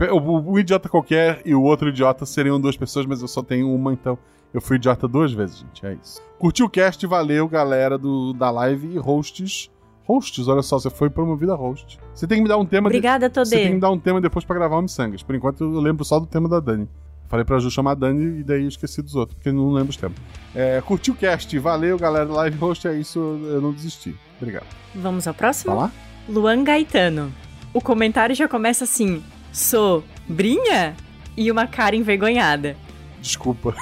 O, 0.00 0.16
o- 0.16 0.52
um 0.54 0.58
idiota 0.58 0.88
qualquer 0.88 1.42
e 1.44 1.54
o 1.54 1.62
outro 1.62 1.88
idiota 1.88 2.24
seriam 2.24 2.60
duas 2.60 2.76
pessoas, 2.76 3.06
mas 3.06 3.20
eu 3.20 3.28
só 3.28 3.42
tenho 3.42 3.72
uma, 3.72 3.92
então 3.92 4.18
eu 4.54 4.60
fui 4.60 4.76
idiota 4.76 5.06
duas 5.06 5.32
vezes, 5.32 5.58
gente. 5.58 5.84
É 5.86 5.94
isso. 5.94 6.20
Curtiu 6.38 6.66
o 6.66 6.70
cast, 6.70 7.04
valeu, 7.06 7.46
galera 7.48 7.98
do, 7.98 8.32
da 8.32 8.50
live 8.50 8.94
e 8.94 8.98
hosts. 8.98 9.70
Hosts, 10.10 10.48
olha 10.48 10.62
só, 10.62 10.78
você 10.78 10.90
foi 10.90 11.08
promovida 11.08 11.54
host. 11.54 11.98
Você 12.14 12.26
tem 12.26 12.38
que 12.38 12.42
me 12.42 12.48
dar 12.48 12.58
um 12.58 12.66
tema. 12.66 12.90
de- 12.90 12.96
Obrigada, 12.96 13.30
Você 13.32 13.50
tem 13.50 13.58
que 13.60 13.64
me 13.66 13.70
Todê. 13.74 13.80
dar 13.80 13.90
um 13.90 13.98
tema 13.98 14.20
depois 14.20 14.44
pra 14.44 14.56
gravar 14.56 14.76
o 14.78 14.82
Missangas. 14.82 15.22
Por 15.22 15.34
enquanto 15.36 15.62
eu 15.62 15.80
lembro 15.80 16.04
só 16.04 16.18
do 16.18 16.26
tema 16.26 16.48
da 16.48 16.58
Dani. 16.58 16.88
Falei 17.28 17.44
pra 17.44 17.60
Ju 17.60 17.70
chamar 17.70 17.92
a 17.92 17.94
Dani 17.94 18.40
e 18.40 18.42
daí 18.42 18.62
eu 18.62 18.68
esqueci 18.68 19.00
dos 19.00 19.14
outros, 19.14 19.36
porque 19.36 19.52
não 19.52 19.70
lembro 19.72 19.90
os 19.90 19.96
temas. 19.96 20.16
É, 20.52 20.80
curtiu 20.84 21.14
o 21.14 21.16
cast, 21.16 21.56
valeu, 21.60 21.96
galera. 21.96 22.28
Live 22.28 22.58
host 22.58 22.88
é 22.88 22.94
isso, 22.98 23.20
eu 23.20 23.60
não 23.60 23.72
desisti. 23.72 24.16
Obrigado. 24.40 24.66
Vamos 24.96 25.28
ao 25.28 25.34
próximo? 25.34 25.72
Tá 25.74 25.80
lá? 25.82 25.92
Luan 26.28 26.64
Gaetano. 26.64 27.32
O 27.72 27.80
comentário 27.80 28.34
já 28.34 28.48
começa 28.48 28.82
assim: 28.82 29.22
sobrinha? 29.52 30.96
E 31.36 31.52
uma 31.52 31.68
cara 31.68 31.94
envergonhada. 31.94 32.76
Desculpa. 33.22 33.74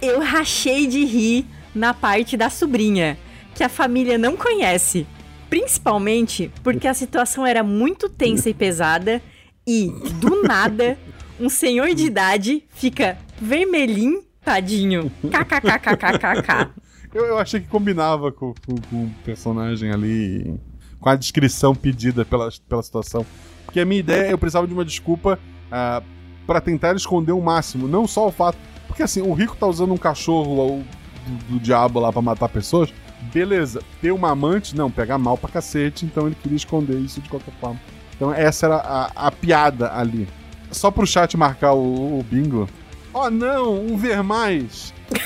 Eu 0.00 0.20
rachei 0.20 0.86
de 0.86 1.04
rir 1.04 1.44
na 1.74 1.92
parte 1.92 2.36
da 2.36 2.48
sobrinha, 2.48 3.18
que 3.58 3.64
a 3.64 3.68
família 3.68 4.16
não 4.16 4.36
conhece. 4.36 5.04
Principalmente 5.50 6.50
porque 6.62 6.86
a 6.86 6.94
situação 6.94 7.44
era 7.44 7.62
muito 7.64 8.08
tensa 8.08 8.48
e 8.48 8.54
pesada 8.54 9.20
e, 9.66 9.90
do 10.20 10.42
nada, 10.44 10.96
um 11.40 11.48
senhor 11.48 11.92
de 11.92 12.04
idade 12.04 12.62
fica 12.68 13.18
vermelhinho, 13.40 14.22
tadinho. 14.44 15.10
KKKKKK. 15.28 16.70
Eu, 17.12 17.24
eu 17.26 17.38
achei 17.38 17.58
que 17.60 17.66
combinava 17.66 18.30
com, 18.30 18.54
com- 18.64 18.76
com 18.88 19.04
o 19.06 19.10
personagem 19.24 19.90
ali, 19.90 20.54
com 21.00 21.08
a 21.08 21.16
descrição 21.16 21.74
pedida 21.74 22.24
pela, 22.24 22.48
pela 22.68 22.82
situação. 22.82 23.26
Porque 23.64 23.80
a 23.80 23.84
minha 23.84 23.98
ideia, 23.98 24.30
eu 24.30 24.38
precisava 24.38 24.68
de 24.68 24.72
uma 24.72 24.84
desculpa 24.84 25.36
ah, 25.72 26.00
pra 26.46 26.60
tentar 26.60 26.94
esconder 26.94 27.32
o 27.32 27.40
máximo, 27.42 27.88
não 27.88 28.06
só 28.06 28.28
o 28.28 28.30
fato. 28.30 28.56
Porque 28.86 29.02
assim, 29.02 29.22
o 29.22 29.32
rico 29.32 29.56
tá 29.56 29.66
usando 29.66 29.92
um 29.92 29.96
cachorro 29.98 30.50
ou, 30.56 30.84
do, 31.26 31.54
do 31.54 31.58
diabo 31.60 31.98
lá 31.98 32.12
pra 32.12 32.22
matar 32.22 32.48
pessoas. 32.48 32.92
Beleza, 33.32 33.82
ter 34.00 34.12
uma 34.12 34.30
amante, 34.30 34.76
não, 34.76 34.90
pega 34.90 35.18
mal 35.18 35.36
pra 35.36 35.50
cacete, 35.50 36.04
então 36.04 36.26
ele 36.26 36.36
queria 36.40 36.56
esconder 36.56 36.98
isso 36.98 37.20
de 37.20 37.28
qualquer 37.28 37.52
forma. 37.60 37.80
Então 38.14 38.32
essa 38.32 38.66
era 38.66 38.76
a, 38.76 39.26
a 39.28 39.30
piada 39.30 39.92
ali. 39.92 40.28
Só 40.70 40.90
pro 40.90 41.06
chat 41.06 41.36
marcar 41.36 41.72
o, 41.72 42.18
o 42.18 42.22
bingo. 42.22 42.68
Oh 43.12 43.30
não, 43.30 43.80
um 43.80 43.96
ver 43.96 44.22
mais! 44.22 44.92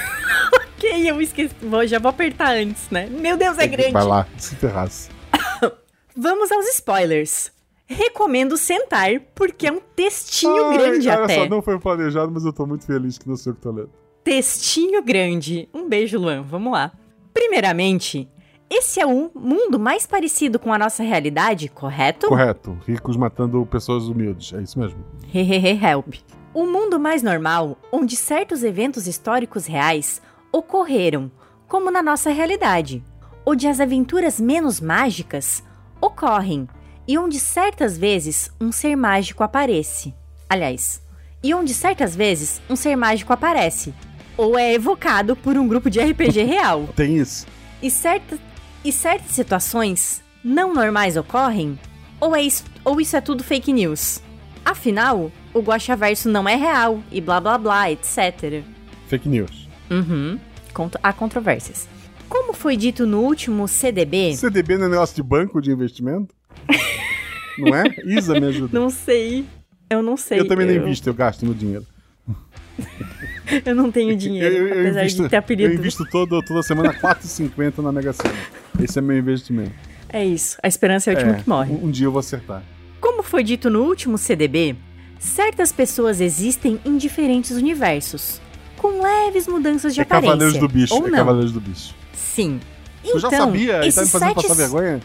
ok, 0.54 1.10
eu 1.10 1.20
esqueci. 1.20 1.54
Vou, 1.62 1.86
já 1.86 1.98
vou 1.98 2.10
apertar 2.10 2.54
antes, 2.54 2.90
né? 2.90 3.06
Meu 3.06 3.36
Deus, 3.36 3.58
é 3.58 3.66
grande. 3.66 3.92
Vai 3.92 4.04
lá, 4.04 4.26
se 4.36 4.54
ferrasse. 4.56 5.10
Vamos 6.16 6.52
aos 6.52 6.66
spoilers. 6.68 7.50
Recomendo 7.86 8.56
sentar, 8.56 9.10
porque 9.34 9.66
é 9.66 9.72
um 9.72 9.80
textinho 9.94 10.70
Ai, 10.70 10.78
grande 10.78 11.08
olha 11.08 11.24
até. 11.24 11.34
só, 11.34 11.48
não 11.48 11.60
foi 11.60 11.78
planejado, 11.78 12.30
mas 12.32 12.44
eu 12.44 12.52
tô 12.52 12.66
muito 12.66 12.86
feliz 12.86 13.18
que 13.18 13.28
não 13.28 13.36
sei 13.36 13.52
o 13.52 13.54
que 13.54 13.60
tô 13.60 13.70
lendo. 13.70 13.90
Textinho 14.24 15.02
grande. 15.02 15.68
Um 15.74 15.88
beijo, 15.88 16.18
Luan. 16.18 16.42
Vamos 16.42 16.72
lá. 16.72 16.92
Primeiramente, 17.32 18.28
esse 18.70 19.00
é 19.00 19.06
o 19.06 19.30
mundo 19.34 19.78
mais 19.78 20.06
parecido 20.06 20.58
com 20.58 20.72
a 20.72 20.78
nossa 20.78 21.02
realidade, 21.02 21.68
correto? 21.68 22.28
Correto, 22.28 22.78
ricos 22.86 23.16
matando 23.16 23.64
pessoas 23.66 24.04
humildes, 24.04 24.52
é 24.54 24.62
isso 24.62 24.78
mesmo. 24.78 25.04
Hehehe, 25.32 25.78
help. 25.84 26.14
O 26.54 26.66
mundo 26.66 26.98
mais 26.98 27.22
normal, 27.22 27.76
onde 27.92 28.16
certos 28.16 28.62
eventos 28.62 29.06
históricos 29.06 29.66
reais 29.66 30.22
ocorreram, 30.50 31.30
como 31.68 31.90
na 31.90 32.02
nossa 32.02 32.30
realidade, 32.30 33.02
onde 33.44 33.66
as 33.66 33.80
aventuras 33.80 34.40
menos 34.40 34.80
mágicas 34.80 35.62
ocorrem 36.00 36.68
e 37.06 37.18
onde 37.18 37.40
certas 37.40 37.98
vezes 37.98 38.50
um 38.60 38.70
ser 38.70 38.96
mágico 38.96 39.42
aparece. 39.42 40.14
Aliás, 40.48 41.02
e 41.42 41.52
onde 41.54 41.74
certas 41.74 42.14
vezes 42.14 42.60
um 42.70 42.76
ser 42.76 42.96
mágico 42.96 43.32
aparece 43.32 43.94
ou 44.36 44.58
é 44.58 44.74
evocado 44.74 45.36
por 45.36 45.56
um 45.56 45.66
grupo 45.68 45.88
de 45.90 46.00
RPG 46.00 46.42
real. 46.44 46.88
Tem 46.96 47.16
isso. 47.16 47.46
E, 47.82 47.90
certa, 47.90 48.38
e 48.84 48.92
certas 48.92 49.32
situações 49.32 50.22
não 50.44 50.72
normais 50.74 51.16
ocorrem? 51.16 51.78
Ou, 52.20 52.34
é 52.36 52.42
isso, 52.42 52.64
ou 52.84 53.00
isso 53.00 53.16
é 53.16 53.20
tudo 53.20 53.42
fake 53.42 53.72
news? 53.72 54.20
Afinal, 54.64 55.30
o 55.52 55.60
Guaxaverso 55.60 56.28
não 56.28 56.48
é 56.48 56.54
real 56.54 57.02
e 57.10 57.20
blá 57.20 57.40
blá 57.40 57.58
blá, 57.58 57.90
etc. 57.90 58.62
Fake 59.08 59.28
news. 59.28 59.68
Uhum. 59.90 60.38
Cont- 60.72 60.96
há 61.02 61.12
controvérsias. 61.12 61.88
Como 62.28 62.52
foi 62.54 62.76
dito 62.76 63.04
no 63.06 63.20
último 63.20 63.66
CDB, 63.68 64.34
CDB 64.36 64.78
não 64.78 64.86
é 64.86 64.88
negócio 64.88 65.14
de 65.16 65.22
banco 65.22 65.60
de 65.60 65.70
investimento? 65.70 66.34
não 67.58 67.74
é? 67.74 67.84
Isa 68.06 68.38
me 68.40 68.46
ajuda. 68.46 68.78
não 68.78 68.88
sei. 68.88 69.44
Eu 69.90 70.00
não 70.02 70.16
sei. 70.16 70.40
eu 70.40 70.48
também 70.48 70.64
não 70.66 70.72
eu, 70.74 70.82
invisto, 70.82 71.06
eu 71.08 71.12
gasto 71.14 71.44
meu 71.44 71.52
dinheiro. 71.54 71.84
eu 73.64 73.74
não 73.74 73.90
tenho 73.90 74.16
dinheiro, 74.16 74.54
eu, 74.54 74.68
eu 74.68 74.80
apesar 74.80 75.00
invisto, 75.02 75.22
de 75.22 75.28
ter 75.28 75.36
eu 75.36 75.40
apelido. 75.40 75.74
invisto 75.74 76.04
todo, 76.10 76.42
toda 76.42 76.62
semana 76.62 76.92
4,50 76.94 77.78
na 77.82 77.92
Mega 77.92 78.12
Sena. 78.12 78.34
Esse 78.80 78.98
é 78.98 79.02
meu 79.02 79.16
investimento. 79.16 79.72
É 80.08 80.24
isso. 80.24 80.56
A 80.62 80.68
esperança 80.68 81.10
é 81.10 81.14
o 81.14 81.16
último 81.16 81.32
É, 81.32 81.42
que 81.42 81.48
morre. 81.48 81.72
Um, 81.72 81.86
um 81.86 81.90
dia 81.90 82.06
eu 82.06 82.12
vou 82.12 82.20
acertar. 82.20 82.62
Como 83.00 83.22
foi 83.22 83.42
dito 83.42 83.70
no 83.70 83.82
último 83.82 84.18
CDB, 84.18 84.76
certas 85.18 85.72
pessoas 85.72 86.20
existem 86.20 86.78
em 86.84 86.96
diferentes 86.96 87.52
universos, 87.52 88.40
com 88.76 89.02
leves 89.02 89.48
mudanças 89.48 89.94
de 89.94 90.00
é 90.00 90.02
aparência. 90.02 90.30
Cavaleiros 90.32 90.60
do 90.60 90.68
Bicho, 90.68 90.94
ou 90.94 91.00
é 91.00 91.02
não. 91.04 91.10
Tá 91.10 91.16
Cavaleiros 91.18 91.52
do 91.52 91.60
Bicho. 91.60 91.94
Sim. 92.12 92.60
eu 93.04 93.18
já 93.18 93.28
Então, 93.28 93.46
sabia, 93.46 93.72
e 93.72 93.74
tá 93.74 93.80
me 93.80 93.86
esses 93.88 94.10
fazendo 94.10 94.28
sete... 94.34 94.42
passar 94.48 94.54
vergonha? 94.54 95.00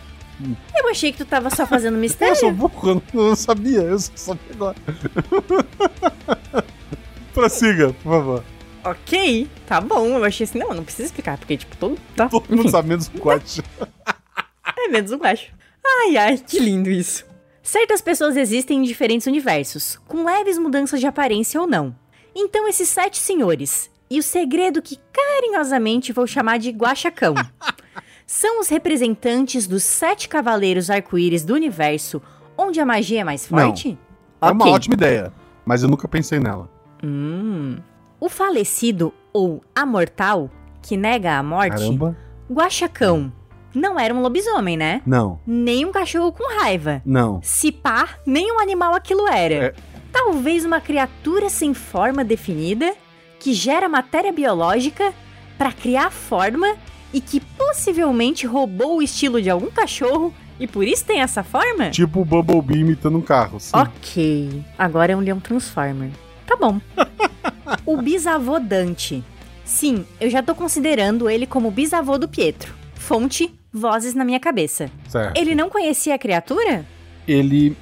Eu 0.77 0.89
achei 0.91 1.11
que 1.11 1.17
tu 1.17 1.25
tava 1.25 1.49
só 1.49 1.65
fazendo 1.65 1.97
mistério. 1.97 2.33
Eu 2.35 2.39
sou 2.39 2.51
burro, 2.51 3.01
eu 3.13 3.23
não 3.29 3.35
sabia, 3.35 3.79
eu 3.81 3.99
só 3.99 4.11
sabia 4.15 4.51
agora. 4.53 4.75
Prossiga, 7.37 7.93
por 8.01 8.11
favor. 8.11 8.43
ok, 8.83 9.47
tá 9.67 9.79
bom. 9.79 10.07
Eu 10.07 10.23
achei 10.23 10.43
assim, 10.45 10.57
não, 10.57 10.73
não 10.73 10.83
precisa 10.83 11.05
explicar, 11.05 11.37
porque, 11.37 11.55
tipo, 11.55 11.77
todo... 11.77 11.95
Tá, 12.15 12.27
Todo 12.27 12.49
mundo 12.49 12.67
sabe 12.67 12.89
menos 12.89 13.05
o 13.07 13.11
Quat. 13.11 13.59
é 14.75 14.87
menos 14.87 15.11
um 15.11 15.19
baixo. 15.19 15.51
Ai, 15.85 16.17
ai, 16.17 16.37
que 16.39 16.59
lindo 16.59 16.89
isso. 16.89 17.23
Certas 17.61 18.01
pessoas 18.01 18.35
existem 18.35 18.79
em 18.79 18.81
diferentes 18.81 19.27
universos, 19.27 19.99
com 20.07 20.25
leves 20.25 20.57
mudanças 20.57 20.99
de 20.99 21.05
aparência 21.05 21.61
ou 21.61 21.67
não. 21.67 21.95
Então, 22.35 22.67
esses 22.67 22.89
sete 22.89 23.19
senhores, 23.19 23.87
e 24.09 24.17
o 24.17 24.23
segredo 24.23 24.81
que 24.81 24.97
carinhosamente 25.13 26.11
vou 26.11 26.25
chamar 26.25 26.57
de 26.57 26.71
Guaxacão, 26.71 27.35
são 28.25 28.59
os 28.59 28.67
representantes 28.67 29.67
dos 29.67 29.83
sete 29.83 30.27
cavaleiros 30.27 30.89
arco-íris 30.89 31.45
do 31.45 31.53
universo, 31.53 32.19
onde 32.57 32.79
a 32.79 32.85
magia 32.85 33.21
é 33.21 33.23
mais 33.23 33.47
Não. 33.47 33.59
forte? 33.59 33.95
É 34.41 34.49
uma 34.51 34.69
ótima 34.69 34.95
ideia, 34.95 35.31
mas 35.63 35.83
eu 35.83 35.89
nunca 35.89 36.07
pensei 36.07 36.39
nela. 36.39 36.75
Hum. 37.03 37.77
O 38.19 38.29
falecido 38.29 39.13
ou 39.31 39.61
amortal, 39.75 40.49
que 40.81 40.97
nega 40.97 41.37
a 41.37 41.43
morte, 41.43 41.77
Caramba. 41.77 42.17
Guaxacão, 42.51 43.31
não 43.73 43.99
era 43.99 44.13
um 44.13 44.21
lobisomem, 44.21 44.75
né? 44.77 45.01
Não, 45.05 45.39
Nem 45.45 45.85
um 45.85 45.91
cachorro 45.91 46.31
com 46.31 46.43
raiva. 46.59 47.01
não. 47.05 47.39
Se 47.43 47.71
pá, 47.71 48.09
nem 48.25 48.51
um 48.51 48.59
animal 48.59 48.93
aquilo 48.95 49.27
era. 49.27 49.53
É. 49.53 49.73
Talvez 50.11 50.65
uma 50.65 50.81
criatura 50.81 51.49
sem 51.49 51.73
forma 51.73 52.23
definida, 52.23 52.95
que 53.39 53.53
gera 53.53 53.87
matéria 53.87 54.31
biológica 54.31 55.13
para 55.57 55.71
criar 55.71 56.11
forma 56.11 56.75
e 57.13 57.21
que 57.21 57.39
possivelmente 57.39 58.47
roubou 58.47 58.97
o 58.97 59.01
estilo 59.01 59.41
de 59.41 59.49
algum 59.49 59.69
cachorro 59.69 60.33
e 60.59 60.65
por 60.65 60.85
isso 60.87 61.05
tem 61.05 61.21
essa 61.21 61.43
forma? 61.43 61.89
Tipo 61.91 62.21
o 62.21 62.25
Bumblebee 62.25 62.79
imitando 62.79 63.17
um 63.17 63.21
carro. 63.21 63.59
Sim. 63.59 63.71
Ok, 63.77 64.63
agora 64.77 65.13
é 65.13 65.15
um 65.15 65.19
leão 65.19 65.39
transformer. 65.39 66.09
Tá 66.47 66.55
bom. 66.55 66.79
o 67.85 68.01
bisavô 68.01 68.57
Dante. 68.59 69.23
Sim, 69.63 70.05
eu 70.19 70.29
já 70.29 70.41
tô 70.41 70.55
considerando 70.55 71.29
ele 71.29 71.45
como 71.45 71.69
bisavô 71.69 72.17
do 72.17 72.27
Pietro. 72.27 72.73
Fonte, 72.95 73.53
vozes 73.71 74.13
na 74.13 74.23
minha 74.25 74.39
cabeça. 74.39 74.89
Certo. 75.09 75.37
Ele 75.37 75.53
não 75.53 75.69
conhecia 75.69 76.15
a 76.15 76.17
criatura? 76.17 76.85
Ele. 77.27 77.75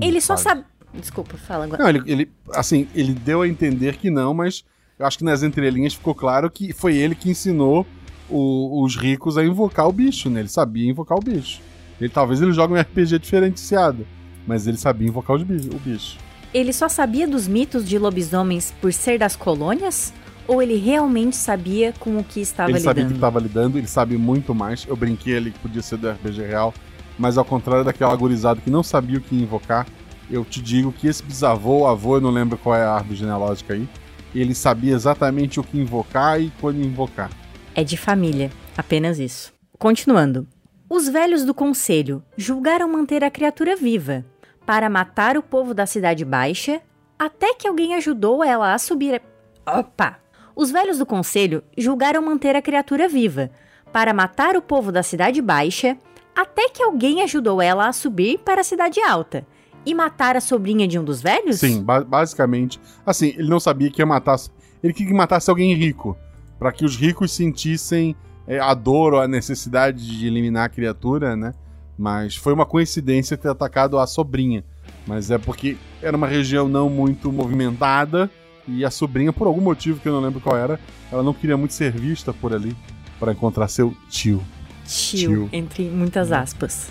Ele 0.00 0.20
só 0.20 0.36
sabe. 0.36 0.64
Desculpa, 0.94 1.36
fala 1.36 1.64
agora. 1.64 1.82
Não, 1.82 1.88
ele, 1.90 2.02
ele. 2.06 2.32
Assim, 2.54 2.88
ele 2.94 3.12
deu 3.12 3.42
a 3.42 3.48
entender 3.48 3.96
que 3.96 4.08
não, 4.10 4.32
mas 4.32 4.64
eu 4.98 5.04
acho 5.06 5.18
que 5.18 5.24
nas 5.24 5.42
entrelinhas 5.42 5.94
ficou 5.94 6.14
claro 6.14 6.48
que 6.50 6.72
foi 6.72 6.94
ele 6.96 7.14
que 7.14 7.28
ensinou 7.30 7.86
o- 8.30 8.82
os 8.84 8.96
ricos 8.96 9.36
a 9.36 9.44
invocar 9.44 9.88
o 9.88 9.92
bicho, 9.92 10.30
né? 10.30 10.40
Ele 10.40 10.48
sabia 10.48 10.88
invocar 10.88 11.18
o 11.18 11.20
bicho. 11.20 11.60
Ele, 12.00 12.08
talvez 12.08 12.40
ele 12.40 12.52
jogue 12.52 12.72
um 12.74 12.76
RPG 12.76 13.18
diferenciado, 13.18 14.06
mas 14.46 14.66
ele 14.66 14.76
sabia 14.76 15.08
invocar 15.08 15.36
os 15.36 15.42
bi- 15.42 15.70
o 15.74 15.78
bicho. 15.78 16.18
Ele 16.54 16.72
só 16.72 16.86
sabia 16.86 17.26
dos 17.26 17.48
mitos 17.48 17.88
de 17.88 17.98
lobisomens 17.98 18.74
por 18.80 18.92
ser 18.92 19.18
das 19.18 19.34
colônias? 19.34 20.12
Ou 20.46 20.60
ele 20.60 20.76
realmente 20.76 21.34
sabia 21.34 21.94
com 21.98 22.18
o 22.18 22.24
que 22.24 22.40
estava 22.40 22.70
ele 22.70 22.80
sabia 22.80 23.04
que 23.04 23.12
lidando? 23.12 23.14
estava 23.14 23.40
lidando, 23.40 23.78
ele 23.78 23.86
sabe 23.86 24.18
muito 24.18 24.54
mais. 24.54 24.84
Eu 24.86 24.94
brinquei 24.94 25.36
ali 25.36 25.50
que 25.50 25.58
podia 25.60 25.80
ser 25.80 25.96
do 25.96 26.10
RPG 26.10 26.42
real, 26.42 26.74
mas 27.18 27.38
ao 27.38 27.44
contrário 27.44 27.84
daquela 27.84 28.12
agorizada 28.12 28.60
que 28.60 28.68
não 28.68 28.82
sabia 28.82 29.18
o 29.18 29.20
que 29.20 29.34
invocar, 29.34 29.86
eu 30.30 30.44
te 30.44 30.60
digo 30.60 30.92
que 30.92 31.06
esse 31.06 31.22
bisavô, 31.22 31.86
avô, 31.86 32.16
eu 32.16 32.20
não 32.20 32.30
lembro 32.30 32.58
qual 32.58 32.74
é 32.74 32.82
a 32.82 32.92
árvore 32.92 33.16
genealógica 33.16 33.72
aí, 33.74 33.88
ele 34.34 34.54
sabia 34.54 34.94
exatamente 34.94 35.60
o 35.60 35.62
que 35.62 35.78
invocar 35.78 36.40
e 36.40 36.52
quando 36.60 36.84
invocar. 36.84 37.30
É 37.74 37.84
de 37.84 37.96
família, 37.96 38.50
apenas 38.76 39.18
isso. 39.18 39.52
Continuando. 39.78 40.46
Os 40.88 41.08
velhos 41.08 41.44
do 41.44 41.54
conselho 41.54 42.22
julgaram 42.36 42.90
manter 42.90 43.24
a 43.24 43.30
criatura 43.30 43.74
viva 43.76 44.24
para 44.64 44.88
matar 44.88 45.36
o 45.36 45.42
povo 45.42 45.74
da 45.74 45.86
Cidade 45.86 46.24
Baixa 46.24 46.80
até 47.18 47.54
que 47.54 47.68
alguém 47.68 47.94
ajudou 47.94 48.42
ela 48.42 48.74
a 48.74 48.78
subir. 48.78 49.22
Opa! 49.66 50.18
Os 50.54 50.70
velhos 50.70 50.98
do 50.98 51.06
conselho 51.06 51.62
julgaram 51.78 52.22
manter 52.22 52.54
a 52.56 52.62
criatura 52.62 53.08
viva 53.08 53.50
para 53.92 54.12
matar 54.12 54.56
o 54.56 54.62
povo 54.62 54.90
da 54.90 55.02
Cidade 55.02 55.40
Baixa 55.40 55.96
até 56.34 56.68
que 56.68 56.82
alguém 56.82 57.22
ajudou 57.22 57.60
ela 57.60 57.86
a 57.86 57.92
subir 57.92 58.38
para 58.38 58.60
a 58.60 58.64
Cidade 58.64 59.00
Alta 59.00 59.46
e 59.84 59.94
matar 59.94 60.36
a 60.36 60.40
sobrinha 60.40 60.86
de 60.86 60.98
um 60.98 61.04
dos 61.04 61.20
velhos? 61.20 61.58
Sim, 61.58 61.82
ba 61.82 62.02
basicamente. 62.02 62.80
Assim, 63.04 63.28
ele 63.28 63.48
não 63.48 63.60
sabia 63.60 63.90
que 63.90 64.00
ia 64.00 64.06
matar. 64.06 64.38
Ele 64.82 64.92
queria 64.92 65.12
que 65.12 65.16
matasse 65.16 65.50
alguém 65.50 65.74
rico. 65.74 66.16
para 66.58 66.72
que 66.72 66.84
os 66.84 66.96
ricos 66.96 67.32
sentissem 67.32 68.14
é, 68.46 68.58
a 68.60 68.72
dor 68.72 69.14
ou 69.14 69.20
a 69.20 69.26
necessidade 69.26 70.06
de 70.06 70.26
eliminar 70.26 70.66
a 70.66 70.68
criatura, 70.68 71.34
né? 71.34 71.52
Mas 71.98 72.36
foi 72.36 72.52
uma 72.52 72.66
coincidência 72.66 73.36
ter 73.36 73.48
atacado 73.48 73.98
a 73.98 74.06
sobrinha. 74.06 74.64
Mas 75.06 75.30
é 75.30 75.38
porque 75.38 75.76
era 76.00 76.16
uma 76.16 76.26
região 76.26 76.68
não 76.68 76.88
muito 76.88 77.30
movimentada 77.32 78.30
e 78.66 78.84
a 78.84 78.90
sobrinha, 78.90 79.32
por 79.32 79.46
algum 79.46 79.60
motivo 79.60 80.00
que 80.00 80.08
eu 80.08 80.12
não 80.12 80.20
lembro 80.20 80.40
qual 80.40 80.56
era, 80.56 80.78
ela 81.10 81.22
não 81.22 81.34
queria 81.34 81.56
muito 81.56 81.74
ser 81.74 81.92
vista 81.92 82.32
por 82.32 82.54
ali 82.54 82.76
para 83.18 83.32
encontrar 83.32 83.68
seu 83.68 83.94
tio. 84.08 84.42
Tio, 84.86 85.18
Tio. 85.18 85.48
entre 85.52 85.84
muitas 85.88 86.32
aspas. 86.32 86.90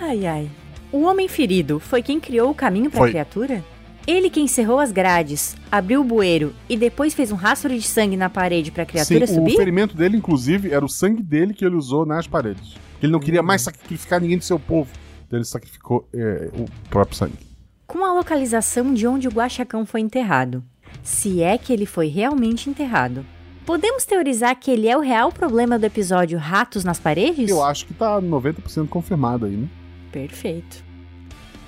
Ai, 0.00 0.26
ai. 0.26 0.50
O 0.92 1.02
homem 1.02 1.28
ferido 1.28 1.78
foi 1.80 2.02
quem 2.02 2.20
criou 2.20 2.50
o 2.50 2.54
caminho 2.54 2.90
para 2.90 3.04
a 3.04 3.08
criatura? 3.08 3.64
Ele 4.06 4.30
que 4.30 4.40
encerrou 4.40 4.78
as 4.78 4.92
grades, 4.92 5.56
abriu 5.70 6.00
o 6.00 6.04
bueiro 6.04 6.54
e 6.68 6.76
depois 6.76 7.12
fez 7.12 7.32
um 7.32 7.34
rastro 7.34 7.74
de 7.74 7.82
sangue 7.82 8.16
na 8.16 8.30
parede 8.30 8.70
para 8.70 8.84
a 8.84 8.86
criatura 8.86 9.26
Sim, 9.26 9.34
subir? 9.34 9.54
o 9.54 9.56
ferimento 9.56 9.96
dele, 9.96 10.16
inclusive, 10.16 10.70
era 10.70 10.84
o 10.84 10.88
sangue 10.88 11.22
dele 11.22 11.52
que 11.52 11.64
ele 11.64 11.74
usou 11.74 12.06
nas 12.06 12.26
paredes. 12.26 12.74
Ele 13.02 13.12
não 13.12 13.20
queria 13.20 13.42
mais 13.42 13.62
sacrificar 13.62 14.20
ninguém 14.20 14.38
do 14.38 14.44
seu 14.44 14.58
povo. 14.58 14.90
Então 15.26 15.38
ele 15.38 15.44
sacrificou 15.44 16.08
é, 16.14 16.50
o 16.54 16.66
próprio 16.88 17.16
sangue. 17.16 17.46
Com 17.86 18.04
a 18.04 18.12
localização 18.12 18.92
de 18.94 19.06
onde 19.06 19.28
o 19.28 19.30
Guaxacão 19.30 19.84
foi 19.86 20.00
enterrado, 20.00 20.62
se 21.02 21.42
é 21.42 21.56
que 21.58 21.72
ele 21.72 21.86
foi 21.86 22.08
realmente 22.08 22.68
enterrado, 22.70 23.24
podemos 23.64 24.04
teorizar 24.04 24.58
que 24.58 24.70
ele 24.70 24.88
é 24.88 24.96
o 24.96 25.00
real 25.00 25.30
problema 25.30 25.78
do 25.78 25.84
episódio 25.86 26.38
Ratos 26.38 26.84
nas 26.84 26.98
Paredes? 26.98 27.48
Eu 27.50 27.62
acho 27.62 27.86
que 27.86 27.94
tá 27.94 28.20
90% 28.20 28.88
confirmado 28.88 29.46
aí, 29.46 29.56
né? 29.56 29.68
Perfeito. 30.10 30.84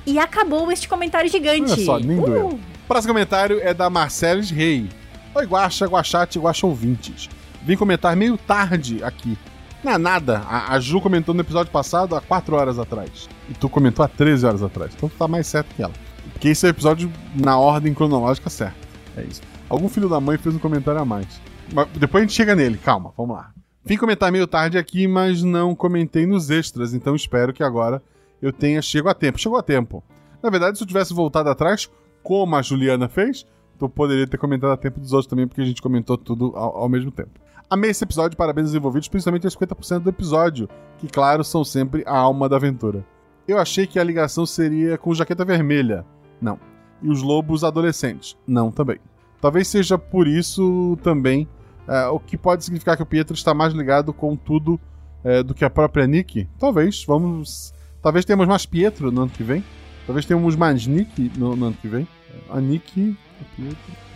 E 0.07 0.19
acabou 0.19 0.71
este 0.73 0.89
comentário 0.89 1.31
gigante. 1.31 1.73
Olha 1.73 1.85
só, 1.85 1.99
nem 1.99 2.19
Uh! 2.19 2.25
doeu. 2.27 2.61
Próximo 2.87 3.13
comentário 3.13 3.61
é 3.61 3.75
da 3.75 3.91
Marceles 3.91 4.51
Rei. 4.51 4.89
Oi, 5.35 5.45
Guaxa, 5.45 5.87
Guaxate, 5.87 6.39
Guaxa 6.39 6.67
ouvintes. 6.67 7.29
Vim 7.63 7.77
comentar 7.77 8.17
meio 8.17 8.39
tarde 8.39 9.05
aqui. 9.05 9.37
Não 9.83 9.93
é 9.93 9.99
nada. 9.99 10.39
A, 10.41 10.75
a 10.75 10.81
Ju 10.81 11.01
comentou 11.01 11.35
no 11.35 11.41
episódio 11.41 11.71
passado 11.71 12.17
há 12.17 12.21
4 12.21 12.57
horas 12.57 12.79
atrás. 12.79 13.29
E 13.49 13.55
tu 13.55 13.69
comentou 13.69 14.05
há 14.05 14.09
13 14.09 14.47
horas 14.47 14.63
atrás. 14.63 14.93
Então 14.95 15.09
tu 15.09 15.17
tá 15.17 15.29
mais 15.29 15.47
certo 15.47 15.75
que 15.75 15.83
ela. 15.83 15.93
Porque 16.33 16.49
esse 16.49 16.67
é 16.67 16.69
o 16.69 16.71
episódio 16.71 17.11
na 17.35 17.59
ordem 17.59 17.95
cronológica 17.95 18.51
certa. 18.51 18.77
É 19.17 19.23
isso. 19.23 19.41
Algum 19.69 19.89
filho 19.89 20.09
da 20.09 20.21
mãe 20.21 20.37
fez 20.39 20.55
um 20.55 20.59
comentário 20.59 21.01
a 21.01 21.05
mais. 21.05 21.41
Mas 21.73 21.89
depois 21.95 22.23
a 22.23 22.27
gente 22.27 22.37
chega 22.37 22.55
nele. 22.55 22.79
Calma, 22.79 23.13
vamos 23.17 23.37
lá. 23.37 23.51
Vim 23.85 23.97
comentar 23.97 24.31
meio 24.33 24.47
tarde 24.47 24.77
aqui, 24.77 25.07
mas 25.07 25.43
não 25.43 25.75
comentei 25.75 26.27
nos 26.27 26.51
extras. 26.51 26.93
Então 26.93 27.15
espero 27.15 27.53
que 27.53 27.63
agora 27.63 28.03
eu 28.43 28.53
tenha 28.53 28.83
chego 28.83 29.09
a 29.09 29.15
tempo. 29.15 29.39
Chegou 29.39 29.59
a 29.59 29.63
tempo. 29.63 30.03
Na 30.43 30.51
verdade, 30.51 30.77
se 30.77 30.85
eu 30.85 30.89
tivesse 30.89 31.15
voltado 31.15 31.49
atrás, 31.49 31.89
como 32.23 32.55
a 32.57 32.63
Juliana 32.63 33.09
fez, 33.09 33.47
tu 33.79 33.89
poderia 33.89 34.27
ter 34.27 34.39
comentado 34.39 34.73
a 34.73 34.77
tempo 34.77 35.01
dos 35.01 35.13
outros 35.13 35.29
também, 35.29 35.47
porque 35.47 35.61
a 35.61 35.65
gente 35.65 35.81
comentou 35.83 36.17
tudo 36.19 36.53
ao, 36.55 36.79
ao 36.79 36.89
mesmo 36.89 37.11
tempo. 37.11 37.31
Amei 37.71 37.91
esse 37.91 38.03
episódio, 38.03 38.35
parabéns 38.35 38.69
aos 38.69 38.75
envolvidos, 38.75 39.09
principalmente 39.09 39.47
aos 39.47 39.55
50% 39.55 39.99
do 39.99 40.09
episódio, 40.09 40.71
que, 40.97 41.07
claro, 41.07 41.45
são 41.45 41.63
sempre 41.63 42.03
a 42.07 42.17
alma 42.17 42.49
da 42.49 42.57
aventura. 42.57 43.05
Eu 43.47 43.59
achei 43.59 43.87
que 43.87 43.99
a 43.99 44.05
ligação 44.05 44.47
seria 44.47 44.97
com 44.97 45.15
Jaqueta 45.15 45.45
Vermelha. 45.45 46.03
Não. 46.41 46.59
E 47.03 47.11
os 47.11 47.21
lobos 47.21 47.65
adolescentes. 47.65 48.39
Não, 48.47 48.71
também. 48.71 48.99
Talvez 49.39 49.69
seja 49.69 49.99
por 49.99 50.27
isso 50.27 50.99
também, 51.03 51.47
é, 51.87 52.07
o 52.07 52.19
que 52.19 52.39
pode 52.39 52.65
significar 52.65 52.97
que 52.97 53.03
o 53.03 53.07
Pietro 53.07 53.35
está 53.35 53.53
mais 53.53 53.75
ligado 53.75 54.15
com 54.15 54.35
tudo 54.35 54.81
é, 55.23 55.43
do 55.43 55.55
que 55.55 55.65
a 55.65 55.71
própria 55.71 56.07
Nick. 56.07 56.49
Talvez, 56.59 57.05
vamos. 57.05 57.75
Talvez 58.01 58.25
tenhamos 58.25 58.49
mais 58.49 58.65
Pietro 58.65 59.13
no 59.13 59.23
ano 59.23 59.31
que 59.31 59.43
vem. 59.43 59.63
Talvez 60.07 60.25
tenhamos 60.25 60.57
mais 60.57 60.87
Nick 60.87 61.31
no, 61.37 61.55
no 61.55 61.67
ano 61.67 61.77
que 61.79 61.87
vem. 61.87 62.09
A 62.49 62.61
Nick. 62.63 63.15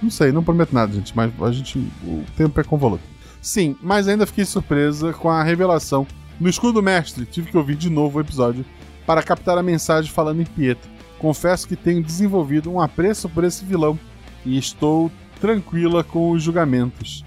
Não 0.02 0.10
sei, 0.10 0.32
não 0.32 0.42
prometo 0.42 0.74
nada, 0.74 0.90
gente, 0.90 1.14
mas 1.14 1.30
a 1.42 1.52
gente. 1.52 1.78
O 2.02 2.24
tempo 2.34 2.58
é 2.58 2.64
convoluto. 2.64 3.11
Sim, 3.42 3.76
mas 3.82 4.06
ainda 4.06 4.24
fiquei 4.24 4.44
surpresa 4.44 5.12
com 5.12 5.28
a 5.28 5.42
revelação. 5.42 6.06
No 6.38 6.48
escudo 6.48 6.74
do 6.74 6.82
mestre, 6.82 7.26
tive 7.26 7.50
que 7.50 7.56
ouvir 7.56 7.74
de 7.74 7.90
novo 7.90 8.18
o 8.18 8.20
episódio 8.20 8.64
para 9.04 9.22
captar 9.22 9.58
a 9.58 9.62
mensagem 9.62 10.12
falando 10.12 10.40
em 10.40 10.46
Pietro. 10.46 10.88
Confesso 11.18 11.66
que 11.66 11.74
tenho 11.74 12.02
desenvolvido 12.02 12.70
um 12.70 12.80
apreço 12.80 13.28
por 13.28 13.42
esse 13.42 13.64
vilão 13.64 13.98
e 14.46 14.56
estou 14.56 15.10
tranquila 15.40 16.04
com 16.04 16.30
os 16.30 16.42
julgamentos. 16.42 17.24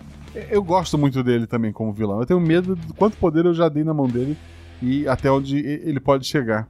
Eu 0.49 0.63
gosto 0.63 0.97
muito 0.97 1.21
dele 1.21 1.45
também 1.45 1.73
como 1.73 1.91
vilão. 1.91 2.21
Eu 2.21 2.25
tenho 2.25 2.39
medo 2.39 2.77
do 2.77 2.93
quanto 2.93 3.17
poder 3.17 3.45
eu 3.45 3.53
já 3.53 3.67
dei 3.67 3.83
na 3.83 3.93
mão 3.93 4.07
dele 4.07 4.37
e 4.81 5.07
até 5.07 5.29
onde 5.29 5.57
ele 5.57 5.99
pode 5.99 6.25
chegar. 6.25 6.65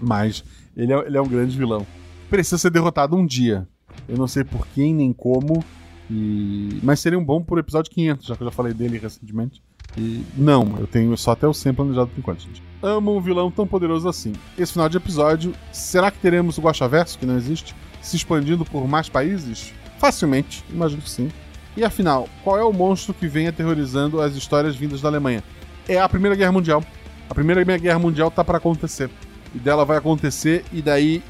Mas 0.00 0.44
ele 0.76 0.92
é, 0.92 0.98
ele 1.06 1.16
é 1.16 1.20
um 1.20 1.28
grande 1.28 1.56
vilão. 1.58 1.84
Precisa 2.30 2.58
ser 2.58 2.70
derrotado 2.70 3.16
um 3.16 3.26
dia. 3.26 3.66
Eu 4.08 4.16
não 4.16 4.28
sei 4.28 4.44
por 4.44 4.66
quem 4.68 4.94
nem 4.94 5.12
como. 5.12 5.64
E... 6.10 6.78
Mas 6.82 7.00
seria 7.00 7.18
um 7.18 7.24
bom 7.24 7.42
por 7.42 7.58
episódio 7.58 7.90
500, 7.90 8.26
já 8.26 8.36
que 8.36 8.42
eu 8.42 8.46
já 8.46 8.52
falei 8.52 8.72
dele 8.72 8.98
recentemente. 8.98 9.62
E 9.96 10.24
não, 10.36 10.76
eu 10.78 10.86
tenho 10.86 11.16
só 11.16 11.32
até 11.32 11.46
o 11.46 11.54
100 11.54 11.74
planejado 11.74 12.08
por 12.08 12.18
enquanto, 12.18 12.40
gente. 12.40 12.62
Amo 12.82 13.16
um 13.16 13.20
vilão 13.20 13.50
tão 13.50 13.66
poderoso 13.66 14.08
assim. 14.08 14.32
Esse 14.58 14.72
final 14.72 14.88
de 14.88 14.96
episódio, 14.96 15.54
será 15.72 16.10
que 16.10 16.18
teremos 16.18 16.58
o 16.58 16.62
Guaxaverso, 16.62 17.18
que 17.18 17.26
não 17.26 17.36
existe, 17.36 17.74
se 18.02 18.16
expandindo 18.16 18.64
por 18.64 18.86
mais 18.88 19.08
países? 19.08 19.72
Facilmente, 19.98 20.64
imagino 20.68 21.00
que 21.00 21.10
sim. 21.10 21.30
E 21.76 21.84
afinal, 21.84 22.28
qual 22.42 22.58
é 22.58 22.64
o 22.64 22.72
monstro 22.72 23.14
que 23.14 23.26
vem 23.26 23.48
aterrorizando 23.48 24.20
as 24.20 24.34
histórias 24.34 24.76
vindas 24.76 25.00
da 25.00 25.08
Alemanha? 25.08 25.42
É 25.88 25.98
a 26.00 26.08
Primeira 26.08 26.36
Guerra 26.36 26.52
Mundial. 26.52 26.84
A 27.28 27.34
Primeira 27.34 27.62
Guerra 27.78 27.98
Mundial 27.98 28.30
tá 28.30 28.44
para 28.44 28.58
acontecer. 28.58 29.10
E 29.54 29.58
dela 29.58 29.84
vai 29.84 29.96
acontecer, 29.96 30.64
e 30.72 30.82
daí, 30.82 31.22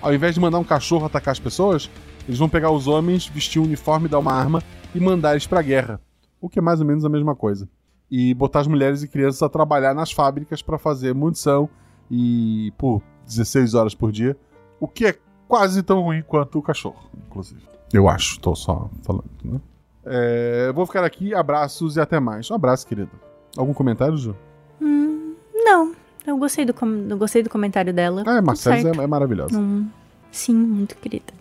ao 0.00 0.14
invés 0.14 0.34
de 0.34 0.40
mandar 0.40 0.58
um 0.58 0.64
cachorro 0.64 1.06
atacar 1.06 1.32
as 1.32 1.38
pessoas, 1.38 1.90
eles 2.26 2.38
vão 2.38 2.48
pegar 2.48 2.70
os 2.70 2.86
homens, 2.86 3.26
vestir 3.26 3.60
um 3.60 3.64
uniforme, 3.64 4.08
dar 4.08 4.18
uma 4.18 4.32
arma 4.32 4.62
e 4.94 5.00
mandar 5.00 5.32
eles 5.32 5.46
pra 5.46 5.62
guerra. 5.62 6.00
O 6.40 6.48
que 6.48 6.58
é 6.58 6.62
mais 6.62 6.80
ou 6.80 6.86
menos 6.86 7.04
a 7.04 7.08
mesma 7.08 7.34
coisa. 7.36 7.68
E 8.10 8.34
botar 8.34 8.60
as 8.60 8.66
mulheres 8.66 9.02
e 9.02 9.08
crianças 9.08 9.42
a 9.42 9.48
trabalhar 9.48 9.94
nas 9.94 10.12
fábricas 10.12 10.60
para 10.62 10.78
fazer 10.78 11.14
munição 11.14 11.68
e 12.10 12.72
por 12.76 13.02
16 13.26 13.74
horas 13.74 13.94
por 13.94 14.12
dia. 14.12 14.36
O 14.78 14.86
que 14.88 15.06
é 15.06 15.14
quase 15.48 15.82
tão 15.82 16.00
ruim 16.02 16.22
quanto 16.22 16.58
o 16.58 16.62
cachorro, 16.62 17.08
inclusive. 17.26 17.62
Eu 17.92 18.08
acho, 18.08 18.38
tô 18.40 18.54
só 18.54 18.90
falando, 19.02 19.24
né? 19.44 19.60
É, 20.04 20.72
vou 20.72 20.84
ficar 20.86 21.04
aqui, 21.04 21.32
abraços 21.34 21.96
e 21.96 22.00
até 22.00 22.18
mais. 22.18 22.50
Um 22.50 22.54
abraço, 22.54 22.86
querido. 22.86 23.10
Algum 23.56 23.72
comentário, 23.72 24.16
Ju? 24.16 24.34
Hum, 24.80 25.34
não. 25.54 25.94
Eu 26.26 26.36
gostei 26.38 26.64
do, 26.64 26.74
com- 26.74 27.06
eu 27.08 27.16
gostei 27.16 27.42
do 27.42 27.50
comentário 27.50 27.92
dela. 27.92 28.22
Ah, 28.26 28.34
Tudo 28.36 28.46
Marcelo 28.46 29.00
é, 29.00 29.04
é 29.04 29.06
maravilhosa. 29.06 29.58
Hum, 29.58 29.88
sim, 30.30 30.54
muito 30.54 30.96
querida. 30.96 31.32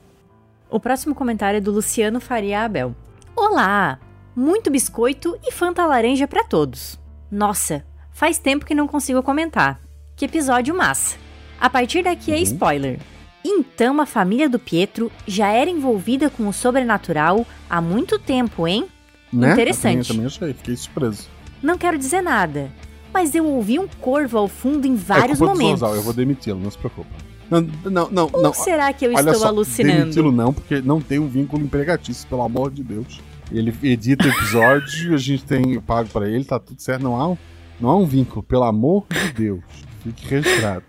O 0.72 0.80
próximo 0.80 1.14
comentário 1.14 1.58
é 1.58 1.62
do 1.62 1.72
Luciano 1.72 2.22
Faria 2.22 2.64
Abel. 2.64 2.96
Olá! 3.36 4.00
Muito 4.34 4.72
biscoito 4.72 5.38
e 5.46 5.52
Fanta 5.52 5.86
laranja 5.86 6.26
pra 6.28 6.46
todos. 6.46 6.98
Nossa, 7.30 7.84
faz 8.12 8.38
tempo 8.38 8.66
que 8.66 8.74
não 8.74 8.88
consigo 8.88 9.22
comentar. 9.22 9.82
Que 10.16 10.26
episódio 10.26 10.74
massa. 10.76 11.18
A 11.60 11.70
partir 11.70 12.04
daqui 12.04 12.32
é 12.32 12.38
Uhum. 12.38 12.44
spoiler. 12.44 13.00
Então 13.44 14.00
a 14.00 14.06
família 14.06 14.48
do 14.48 14.58
Pietro 14.60 15.12
já 15.28 15.50
era 15.50 15.70
envolvida 15.70 16.30
com 16.30 16.48
o 16.48 16.54
sobrenatural 16.54 17.46
há 17.70 17.82
muito 17.82 18.18
tempo, 18.18 18.66
hein? 18.68 18.88
Né? 19.34 19.52
Interessante. 19.52 19.98
Eu 20.10 20.16
também, 20.16 20.26
eu 20.26 20.32
também 20.32 20.48
achei, 20.48 20.54
fiquei 20.54 20.76
surpreso. 20.78 21.28
Não 21.62 21.78
quero 21.78 21.98
dizer 21.98 22.22
nada, 22.22 22.72
mas 23.14 23.36
eu 23.36 23.46
ouvi 23.46 23.78
um 23.78 23.88
corvo 23.88 24.38
ao 24.38 24.48
fundo 24.48 24.88
em 24.88 24.96
vários 24.96 25.34
é 25.34 25.38
culpa 25.38 25.54
do 25.54 25.60
momentos. 25.60 25.80
Zorzal, 25.82 25.96
eu 25.96 26.02
vou 26.02 26.14
demiti-lo, 26.14 26.60
não 26.60 26.72
se 26.72 26.78
preocupa. 26.78 27.10
Não, 27.52 27.62
não, 27.84 28.10
não. 28.10 28.30
Ou 28.32 28.42
não. 28.42 28.54
será 28.54 28.94
que 28.94 29.06
eu 29.06 29.12
Olha 29.12 29.20
estou 29.20 29.36
só, 29.36 29.48
alucinando? 29.48 30.00
Demiti-lo 30.00 30.32
não, 30.32 30.54
porque 30.54 30.82
não 30.82 31.02
tem 31.02 31.20
um 31.20 31.28
vínculo 31.28 31.62
empregatício, 31.62 32.26
pelo 32.30 32.44
amor 32.44 32.72
de 32.72 32.82
Deus. 32.82 33.20
Ele 33.52 33.76
edita 33.84 34.26
episódio, 34.26 35.14
a 35.14 35.18
gente 35.18 35.44
tem 35.44 35.78
pago 35.82 36.08
pra 36.08 36.30
ele, 36.30 36.46
tá 36.46 36.58
tudo 36.58 36.82
certo. 36.82 37.04
Não 37.04 37.20
há, 37.20 37.28
um, 37.28 37.38
não 37.78 37.90
há 37.90 37.98
um 37.98 38.06
vínculo, 38.06 38.42
pelo 38.42 38.64
amor 38.64 39.06
de 39.10 39.34
Deus. 39.34 39.64
Fique 40.02 40.26
registrado. 40.30 40.86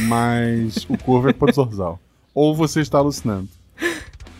Mas 0.00 0.84
o 0.90 0.98
Corvo 0.98 1.30
é 1.30 1.32
culpa 1.32 1.46
do 1.46 1.54
Zorzal. 1.54 1.98
Ou 2.34 2.54
você 2.54 2.82
está 2.82 2.98
alucinando. 2.98 3.48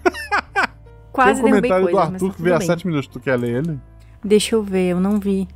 Quase 1.14 1.42
Tem 1.42 1.50
um 1.50 1.56
comentário 1.56 1.86
coisas, 1.86 1.92
do 1.92 2.14
Arthur 2.14 2.30
tá 2.30 2.36
que 2.36 2.42
veio 2.42 2.56
há 2.56 2.60
tudo 2.60 2.68
bem. 2.68 2.78
7 2.78 2.88
minutos. 2.88 3.08
Tu 3.08 3.20
quer 3.22 3.40
ler 3.40 3.64
ele? 3.64 3.80
Deixa 4.22 4.54
eu 4.54 4.62
ver, 4.62 4.90
eu 4.90 5.00
não 5.00 5.18
vi. 5.18 5.48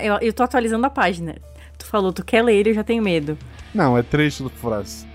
Eu, 0.00 0.14
eu 0.20 0.32
tô 0.32 0.44
atualizando 0.44 0.86
a 0.86 0.90
página. 0.90 1.34
Tu 1.76 1.86
falou, 1.86 2.12
tu 2.12 2.24
quer 2.24 2.42
ler 2.42 2.54
ele, 2.54 2.70
eu 2.70 2.74
já 2.74 2.84
tenho 2.84 3.02
medo. 3.02 3.36
Não, 3.74 3.98
é 3.98 4.04
trecho 4.04 4.44
do 4.44 4.50
frase. 4.50 5.08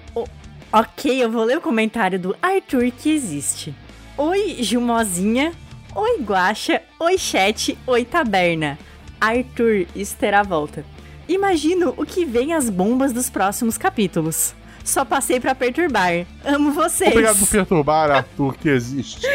Ok, 0.73 1.23
eu 1.23 1.31
vou 1.31 1.45
ler 1.45 1.57
o 1.57 1.61
comentário 1.61 2.19
do 2.19 2.35
Arthur 2.41 2.91
que 2.91 3.09
existe. 3.11 3.73
Oi, 4.17 4.57
Jumozinha. 4.61 5.53
Oi, 5.95 6.19
Guaxa. 6.19 6.81
Oi, 6.99 7.17
chat. 7.17 7.77
Oi, 7.87 8.03
taberna. 8.03 8.77
Arthur, 9.21 9.85
isso 9.95 10.17
terá 10.17 10.41
volta. 10.41 10.83
Imagino 11.29 11.93
o 11.95 12.05
que 12.05 12.25
vem 12.25 12.53
as 12.53 12.69
bombas 12.69 13.13
dos 13.13 13.29
próximos 13.29 13.77
capítulos. 13.77 14.55
Só 14.83 15.05
passei 15.05 15.39
pra 15.39 15.53
perturbar. 15.53 16.25
Amo 16.43 16.71
vocês. 16.71 17.11
Obrigado 17.11 17.37
por 17.37 17.47
perturbar, 17.47 18.09
Arthur, 18.09 18.57
que 18.57 18.67
existe. 18.67 19.27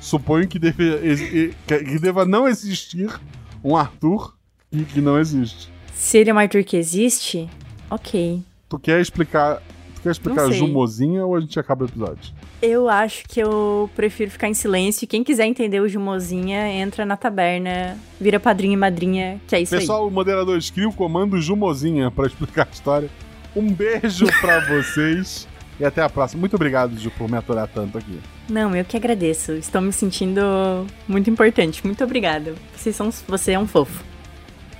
Suponho 0.00 0.48
que, 0.48 0.58
deve, 0.58 1.54
que 1.66 1.78
que 1.84 1.98
deva 1.98 2.24
não 2.24 2.48
existir 2.48 3.08
um 3.62 3.76
Arthur 3.76 4.34
e 4.72 4.82
que 4.82 5.00
não 5.00 5.18
existe. 5.18 5.70
Se 5.94 6.18
ele 6.18 6.30
é 6.30 6.34
um 6.34 6.38
Arthur 6.38 6.64
que 6.64 6.76
existe, 6.76 7.48
ok. 7.88 8.42
Tu 8.68 8.78
quer 8.78 9.00
explicar. 9.00 9.62
Tu 9.94 10.02
quer 10.02 10.10
explicar 10.10 10.46
sei. 10.48 10.58
Jumozinha 10.58 11.24
ou 11.24 11.36
a 11.36 11.40
gente 11.40 11.58
acaba 11.58 11.84
o 11.84 11.88
episódio? 11.88 12.32
Eu 12.60 12.88
acho 12.88 13.24
que 13.28 13.38
eu 13.40 13.88
prefiro 13.94 14.30
ficar 14.30 14.48
em 14.48 14.54
silêncio. 14.54 15.06
Quem 15.06 15.22
quiser 15.22 15.46
entender 15.46 15.80
o 15.80 15.88
Jumozinha, 15.88 16.68
entra 16.68 17.06
na 17.06 17.16
taberna, 17.16 17.96
vira 18.20 18.40
padrinho 18.40 18.72
e 18.72 18.76
madrinha, 18.76 19.40
que 19.46 19.54
é 19.54 19.60
isso 19.60 19.74
aí. 19.74 19.80
Pessoal, 19.80 20.08
o 20.08 20.10
moderador 20.10 20.58
escreve 20.58 20.88
o 20.88 20.92
comando 20.92 21.40
Jumozinha 21.40 22.10
pra 22.10 22.26
explicar 22.26 22.66
a 22.66 22.72
história. 22.72 23.08
Um 23.54 23.72
beijo 23.72 24.26
pra 24.40 24.60
vocês 24.60 25.46
e 25.78 25.84
até 25.84 26.02
a 26.02 26.08
próxima. 26.08 26.40
Muito 26.40 26.56
obrigado, 26.56 26.98
Ju, 26.98 27.10
por 27.12 27.30
me 27.30 27.36
aturar 27.36 27.68
tanto 27.68 27.96
aqui. 27.96 28.18
Não, 28.48 28.74
eu 28.74 28.84
que 28.84 28.96
agradeço. 28.96 29.52
Estou 29.52 29.80
me 29.80 29.92
sentindo 29.92 30.40
muito 31.06 31.30
importante. 31.30 31.86
Muito 31.86 32.02
obrigada. 32.02 32.54
Vocês 32.74 32.96
são, 32.96 33.10
você 33.28 33.52
é 33.52 33.58
um 33.58 33.66
fofo. 33.68 34.07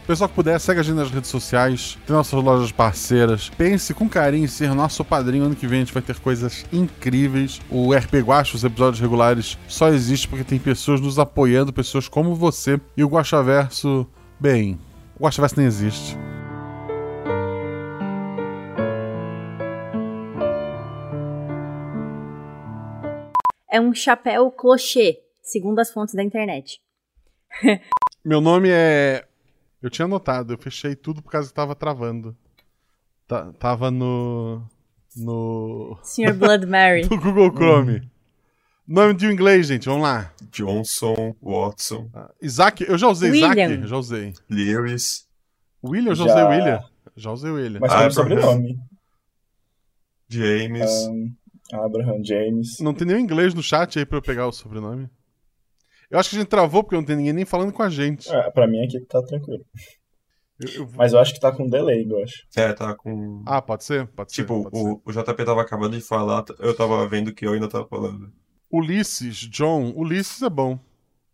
Pessoal 0.08 0.26
que 0.26 0.36
puder, 0.36 0.58
segue 0.58 0.80
a 0.80 0.82
gente 0.82 0.96
nas 0.96 1.10
redes 1.10 1.28
sociais, 1.28 1.98
tem 2.06 2.16
nossas 2.16 2.42
lojas 2.42 2.72
parceiras. 2.72 3.50
Pense 3.50 3.92
com 3.92 4.08
carinho 4.08 4.46
em 4.46 4.48
ser 4.48 4.74
nosso 4.74 5.04
padrinho. 5.04 5.44
Ano 5.44 5.54
que 5.54 5.66
vem 5.66 5.82
a 5.82 5.84
gente 5.84 5.92
vai 5.92 6.02
ter 6.02 6.18
coisas 6.18 6.64
incríveis. 6.72 7.60
O 7.70 7.92
RP 7.92 8.14
Guacha, 8.24 8.56
os 8.56 8.64
episódios 8.64 9.02
regulares, 9.02 9.58
só 9.68 9.88
existe 9.88 10.26
porque 10.26 10.44
tem 10.44 10.58
pessoas 10.58 10.98
nos 10.98 11.18
apoiando, 11.18 11.74
pessoas 11.74 12.08
como 12.08 12.34
você. 12.34 12.80
E 12.96 13.04
o 13.04 13.06
Guachaverso, 13.06 14.08
bem, 14.40 14.80
o 15.14 15.24
Guachaverso 15.24 15.58
nem 15.58 15.66
existe. 15.66 16.16
É 23.70 23.78
um 23.78 23.92
chapéu 23.92 24.50
clochê, 24.50 25.18
segundo 25.42 25.80
as 25.80 25.90
fontes 25.90 26.14
da 26.14 26.22
internet. 26.22 26.80
Meu 28.24 28.40
nome 28.40 28.70
é. 28.70 29.27
Eu 29.82 29.90
tinha 29.90 30.06
anotado, 30.06 30.52
eu 30.54 30.58
fechei 30.58 30.94
tudo 30.96 31.22
por 31.22 31.30
causa 31.30 31.48
que 31.48 31.54
tava 31.54 31.74
travando. 31.74 32.36
Tá- 33.26 33.52
tava 33.54 33.90
no. 33.90 34.62
No. 35.16 35.98
Sr. 36.04 36.34
Blood 36.34 36.66
Mary. 36.66 37.02
no 37.08 37.20
Google 37.20 37.50
Chrome. 37.52 38.10
Nome 38.86 39.12
de 39.14 39.26
um 39.26 39.30
inglês, 39.30 39.66
gente, 39.66 39.84
vamos 39.84 40.02
lá. 40.02 40.32
Johnson, 40.50 41.34
Watson, 41.42 42.10
Isaac, 42.40 42.82
eu 42.88 42.96
já 42.96 43.06
usei 43.08 43.30
William. 43.30 43.52
Isaac? 43.52 43.82
Eu 43.82 43.86
já 43.86 43.96
usei. 43.98 44.32
Lewis, 44.48 45.26
William, 45.84 46.12
eu 46.12 46.14
já, 46.14 46.24
Já. 46.26 46.32
usei 46.34 46.44
William. 46.58 46.80
Já 47.14 47.32
usei 47.32 47.50
William. 47.50 47.80
Mas 47.80 47.90
um 47.92 47.94
Abraham. 47.94 48.10
sobrenome. 48.12 48.78
James. 50.28 50.90
Ahn, 51.06 51.30
Abraham 51.84 52.24
James. 52.24 52.78
Não 52.80 52.94
tem 52.94 53.06
nenhum 53.06 53.18
inglês 53.20 53.52
no 53.54 53.62
chat 53.62 53.98
aí 53.98 54.06
pra 54.06 54.18
eu 54.18 54.22
pegar 54.22 54.46
o 54.46 54.52
sobrenome. 54.52 55.08
Eu 56.10 56.18
acho 56.18 56.30
que 56.30 56.36
a 56.36 56.38
gente 56.40 56.48
travou 56.48 56.82
porque 56.82 56.96
não 56.96 57.04
tem 57.04 57.16
ninguém 57.16 57.32
nem 57.32 57.44
falando 57.44 57.72
com 57.72 57.82
a 57.82 57.90
gente. 57.90 58.28
É, 58.34 58.50
pra 58.50 58.66
mim 58.66 58.82
aqui 58.84 58.98
tá 59.00 59.22
tranquilo. 59.22 59.64
Eu- 60.60 60.68
eu- 60.82 60.88
Mas 60.96 61.12
eu 61.12 61.18
acho 61.18 61.34
que 61.34 61.40
tá 61.40 61.52
com 61.52 61.68
delay, 61.68 62.06
eu 62.10 62.22
acho. 62.22 62.44
É, 62.56 62.72
tá 62.72 62.94
com. 62.94 63.42
Ah, 63.46 63.60
pode 63.62 63.84
ser? 63.84 64.06
Pode 64.08 64.32
ser. 64.32 64.42
tipo, 64.42 64.62
pode 64.64 64.76
ser. 64.78 64.84
o, 64.88 65.02
o 65.04 65.12
JP 65.12 65.44
tava 65.44 65.60
acabando 65.62 65.96
de 65.96 66.02
falar, 66.02 66.44
eu 66.58 66.74
tava 66.74 67.06
vendo 67.08 67.32
que 67.32 67.46
eu 67.46 67.52
ainda 67.52 67.68
tava 67.68 67.86
falando. 67.86 68.32
Ulisses, 68.72 69.36
John. 69.36 69.92
Ulisses 69.94 70.42
é 70.42 70.50
bom. 70.50 70.78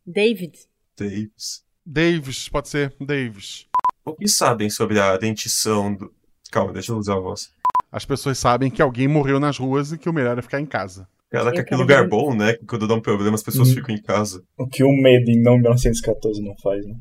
David. 0.06 0.58
Davis. 0.98 1.64
Davis, 1.87 2.48
pode 2.48 2.68
ser. 2.68 2.94
Davis. 3.00 3.66
O 4.04 4.14
que 4.14 4.28
sabem 4.28 4.68
sobre 4.68 5.00
a 5.00 5.16
dentição 5.16 5.94
do. 5.94 6.12
Calma, 6.50 6.72
deixa 6.72 6.92
eu 6.92 6.96
usar 6.98 7.14
a 7.14 7.20
voz. 7.20 7.50
as 7.90 8.04
pessoas 8.04 8.38
sabem 8.38 8.70
que 8.70 8.82
alguém 8.82 9.08
morreu 9.08 9.40
nas 9.40 9.56
ruas 9.56 9.92
e 9.92 9.98
que 9.98 10.08
o 10.08 10.12
melhor 10.12 10.38
é 10.38 10.42
ficar 10.42 10.60
em 10.60 10.66
casa. 10.66 11.08
Caraca, 11.38 11.61
Eu 11.61 11.64
que 11.64 11.75
lugar 11.75 12.03
ver- 12.03 12.09
bom, 12.09 12.35
né? 12.35 12.55
que 12.55 12.64
Quando 12.66 12.87
dá 12.87 12.94
um 12.94 13.01
problema, 13.01 13.35
as 13.35 13.42
pessoas 13.42 13.68
Uhum. 13.68 13.75
ficam 13.75 13.94
em 13.94 14.01
casa. 14.03 14.42
O 14.59 14.66
que 14.66 14.83
o 14.85 14.88
Made 14.92 15.31
in 15.31 15.42
não 15.42 15.57
1914 15.59 16.42
não 16.42 16.55
faz, 16.62 16.87
né? 16.87 16.94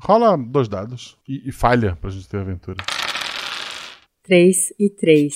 Rola 0.00 0.36
dois 0.36 0.68
dados 0.68 1.16
e, 1.28 1.48
e 1.48 1.52
falha 1.52 1.96
pra 2.00 2.10
gente 2.10 2.28
ter 2.28 2.38
aventura. 2.38 2.76
3 4.22 4.72
e 4.78 4.88
3. 4.90 5.34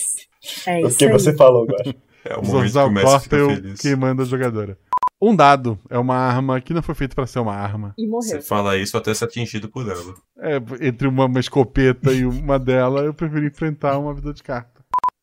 É 0.66 0.78
o 0.84 0.88
isso 0.88 0.98
que 0.98 1.04
aí. 1.04 1.12
você 1.12 1.34
falou, 1.36 1.66
Guaxa? 1.66 1.94
É 2.24 2.34
o 2.36 2.40
O 2.40 2.46
momento 2.46 2.62
que 2.64 2.68
Zorzal 2.70 2.88
o 2.88 2.90
Messi 2.90 3.20
fica 3.20 3.36
eu 3.36 3.50
feliz. 3.50 3.80
queimando 3.80 4.22
a 4.22 4.24
jogadora. 4.24 4.78
Um 5.20 5.34
dado 5.34 5.78
é 5.90 5.98
uma 5.98 6.14
arma 6.16 6.60
que 6.60 6.72
não 6.72 6.82
foi 6.82 6.94
feita 6.94 7.14
pra 7.14 7.26
ser 7.26 7.40
uma 7.40 7.54
arma. 7.54 7.92
E 7.98 8.06
morreu. 8.06 8.22
Você 8.30 8.40
fala 8.40 8.76
isso 8.76 8.96
até 8.96 9.12
ser 9.12 9.24
atingido 9.24 9.68
por 9.68 9.82
ela. 9.88 10.14
É, 10.38 10.56
entre 10.86 11.08
uma, 11.08 11.24
uma 11.26 11.40
escopeta 11.40 12.12
e 12.12 12.24
uma 12.24 12.58
dela, 12.58 13.00
eu 13.02 13.12
prefiro 13.12 13.44
enfrentar 13.46 13.98
uma 13.98 14.14
vida 14.14 14.32
de 14.32 14.42
carta. 14.42 14.77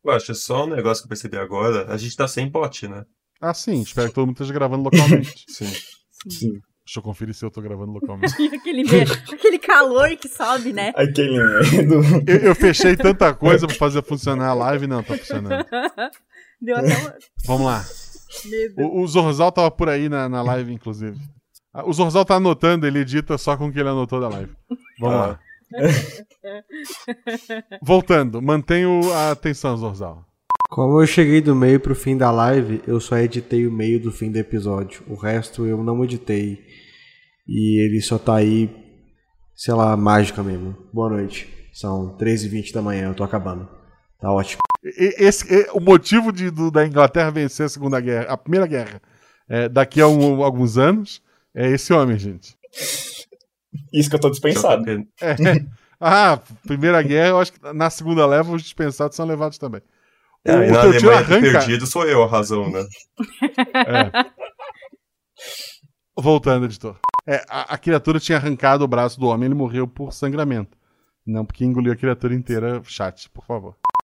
Eu 0.05 0.11
acho 0.11 0.35
só 0.35 0.65
um 0.65 0.69
negócio 0.75 1.03
que 1.03 1.07
eu 1.07 1.09
percebi 1.09 1.37
agora. 1.37 1.91
A 1.91 1.97
gente 1.97 2.15
tá 2.15 2.27
sem 2.27 2.47
bot, 2.49 2.87
né? 2.87 3.03
Ah, 3.41 3.53
sim, 3.53 3.81
espero 3.81 4.09
que 4.09 4.15
todo 4.15 4.27
mundo 4.27 4.35
esteja 4.35 4.53
gravando 4.53 4.83
localmente. 4.83 5.45
Sim. 5.49 5.71
Sim. 6.29 6.51
Deixa 6.85 6.99
eu 6.99 7.01
conferir 7.03 7.33
se 7.33 7.43
eu 7.43 7.49
tô 7.51 7.61
gravando 7.61 7.91
localmente. 7.91 8.33
Aquele, 8.55 8.83
aquele 9.33 9.57
calor 9.59 10.15
que 10.17 10.27
sobe, 10.29 10.71
né? 10.71 10.93
Aquele 10.95 11.43
medo. 11.43 11.95
Eu, 12.27 12.37
eu 12.37 12.55
fechei 12.55 12.95
tanta 12.95 13.33
coisa 13.33 13.65
pra 13.67 13.75
fazer 13.75 14.03
funcionar 14.03 14.49
a 14.49 14.53
live, 14.53 14.85
não 14.87 15.01
tá 15.03 15.17
funcionando. 15.17 15.65
Deu 16.61 16.77
até 16.77 16.95
uma... 16.95 17.15
Vamos 17.45 17.65
lá. 17.65 17.85
medo. 18.45 18.81
O, 18.83 19.01
o 19.01 19.07
Zorzal 19.07 19.51
tava 19.51 19.71
por 19.71 19.89
aí 19.89 20.07
na, 20.07 20.29
na 20.29 20.41
live, 20.43 20.71
inclusive. 20.73 21.17
Ah, 21.73 21.83
O 21.85 21.91
Zorzal 21.91 22.23
tá 22.23 22.35
anotando, 22.35 22.85
ele 22.87 22.99
edita 22.99 23.37
só 23.37 23.57
com 23.57 23.67
o 23.67 23.73
que 23.73 23.79
ele 23.79 23.89
anotou 23.89 24.21
da 24.21 24.29
live. 24.29 24.53
Vamos 24.99 25.15
Ah. 25.15 25.25
lá. 25.27 25.39
Voltando, 27.81 28.41
mantenho 28.41 29.11
a 29.13 29.31
atenção, 29.31 29.75
Zorzal. 29.77 30.25
Como 30.69 31.01
eu 31.01 31.07
cheguei 31.07 31.41
do 31.41 31.55
meio 31.55 31.79
pro 31.79 31.95
fim 31.95 32.17
da 32.17 32.31
live, 32.31 32.81
eu 32.87 32.99
só 32.99 33.17
editei 33.17 33.67
o 33.67 33.71
meio 33.71 33.99
do 34.01 34.11
fim 34.11 34.31
do 34.31 34.37
episódio. 34.37 35.03
O 35.07 35.15
resto 35.15 35.65
eu 35.65 35.83
não 35.83 36.03
editei. 36.03 36.59
E 37.47 37.83
ele 37.85 38.01
só 38.01 38.17
tá 38.17 38.35
aí, 38.35 38.69
sei 39.55 39.73
lá, 39.73 39.95
mágica 39.95 40.41
mesmo. 40.43 40.75
Boa 40.91 41.09
noite. 41.09 41.47
São 41.73 42.17
13h20 42.17 42.73
da 42.73 42.81
manhã, 42.81 43.09
eu 43.09 43.15
tô 43.15 43.23
acabando. 43.23 43.69
Tá 44.19 44.31
ótimo. 44.31 44.59
Esse, 44.83 45.45
o 45.73 45.79
motivo 45.79 46.31
de, 46.31 46.49
do- 46.49 46.71
da 46.71 46.85
Inglaterra 46.85 47.29
vencer 47.31 47.65
a 47.65 47.69
Segunda 47.69 47.99
Guerra, 47.99 48.31
a 48.33 48.37
Primeira 48.37 48.65
Guerra, 48.65 49.01
é, 49.47 49.69
daqui 49.69 50.01
a 50.01 50.07
um- 50.07 50.43
alguns 50.43 50.77
anos, 50.77 51.21
é 51.53 51.69
esse 51.71 51.93
homem, 51.93 52.17
gente. 52.17 52.55
Isso 53.93 54.09
que 54.09 54.15
eu 54.15 54.19
tô 54.19 54.29
dispensado. 54.29 54.83
É. 55.21 55.35
Ah, 55.97 56.41
Primeira 56.67 57.01
Guerra, 57.01 57.29
eu 57.29 57.39
acho 57.39 57.53
que 57.53 57.73
na 57.73 57.89
segunda 57.89 58.25
leva 58.25 58.51
os 58.51 58.61
dispensados 58.61 59.15
são 59.15 59.25
levados 59.25 59.57
também. 59.57 59.81
O, 60.45 60.51
É, 60.51 60.67
e 60.67 60.69
o 60.69 60.73
na 60.73 60.81
Alemanha 60.81 61.19
arranca. 61.19 61.41
perdido 61.41 61.87
sou 61.87 62.05
eu 62.05 62.21
a 62.21 62.27
razão, 62.27 62.69
né? 62.69 62.85
É. 63.73 64.11
Voltando, 66.17 66.65
editor. 66.65 66.97
É, 67.25 67.43
a, 67.49 67.73
a 67.73 67.77
criatura 67.77 68.19
tinha 68.19 68.37
arrancado 68.37 68.83
o 68.83 68.87
braço 68.87 69.19
do 69.19 69.27
homem, 69.27 69.45
ele 69.45 69.55
morreu 69.55 69.87
por 69.87 70.13
sangramento. 70.13 70.77
Não 71.25 71.45
porque 71.45 71.65
engoliu 71.65 71.91
a 71.91 71.95
criatura 71.95 72.35
inteira. 72.35 72.81
Chat, 72.83 73.29
por 73.29 73.45
favor. 73.45 73.75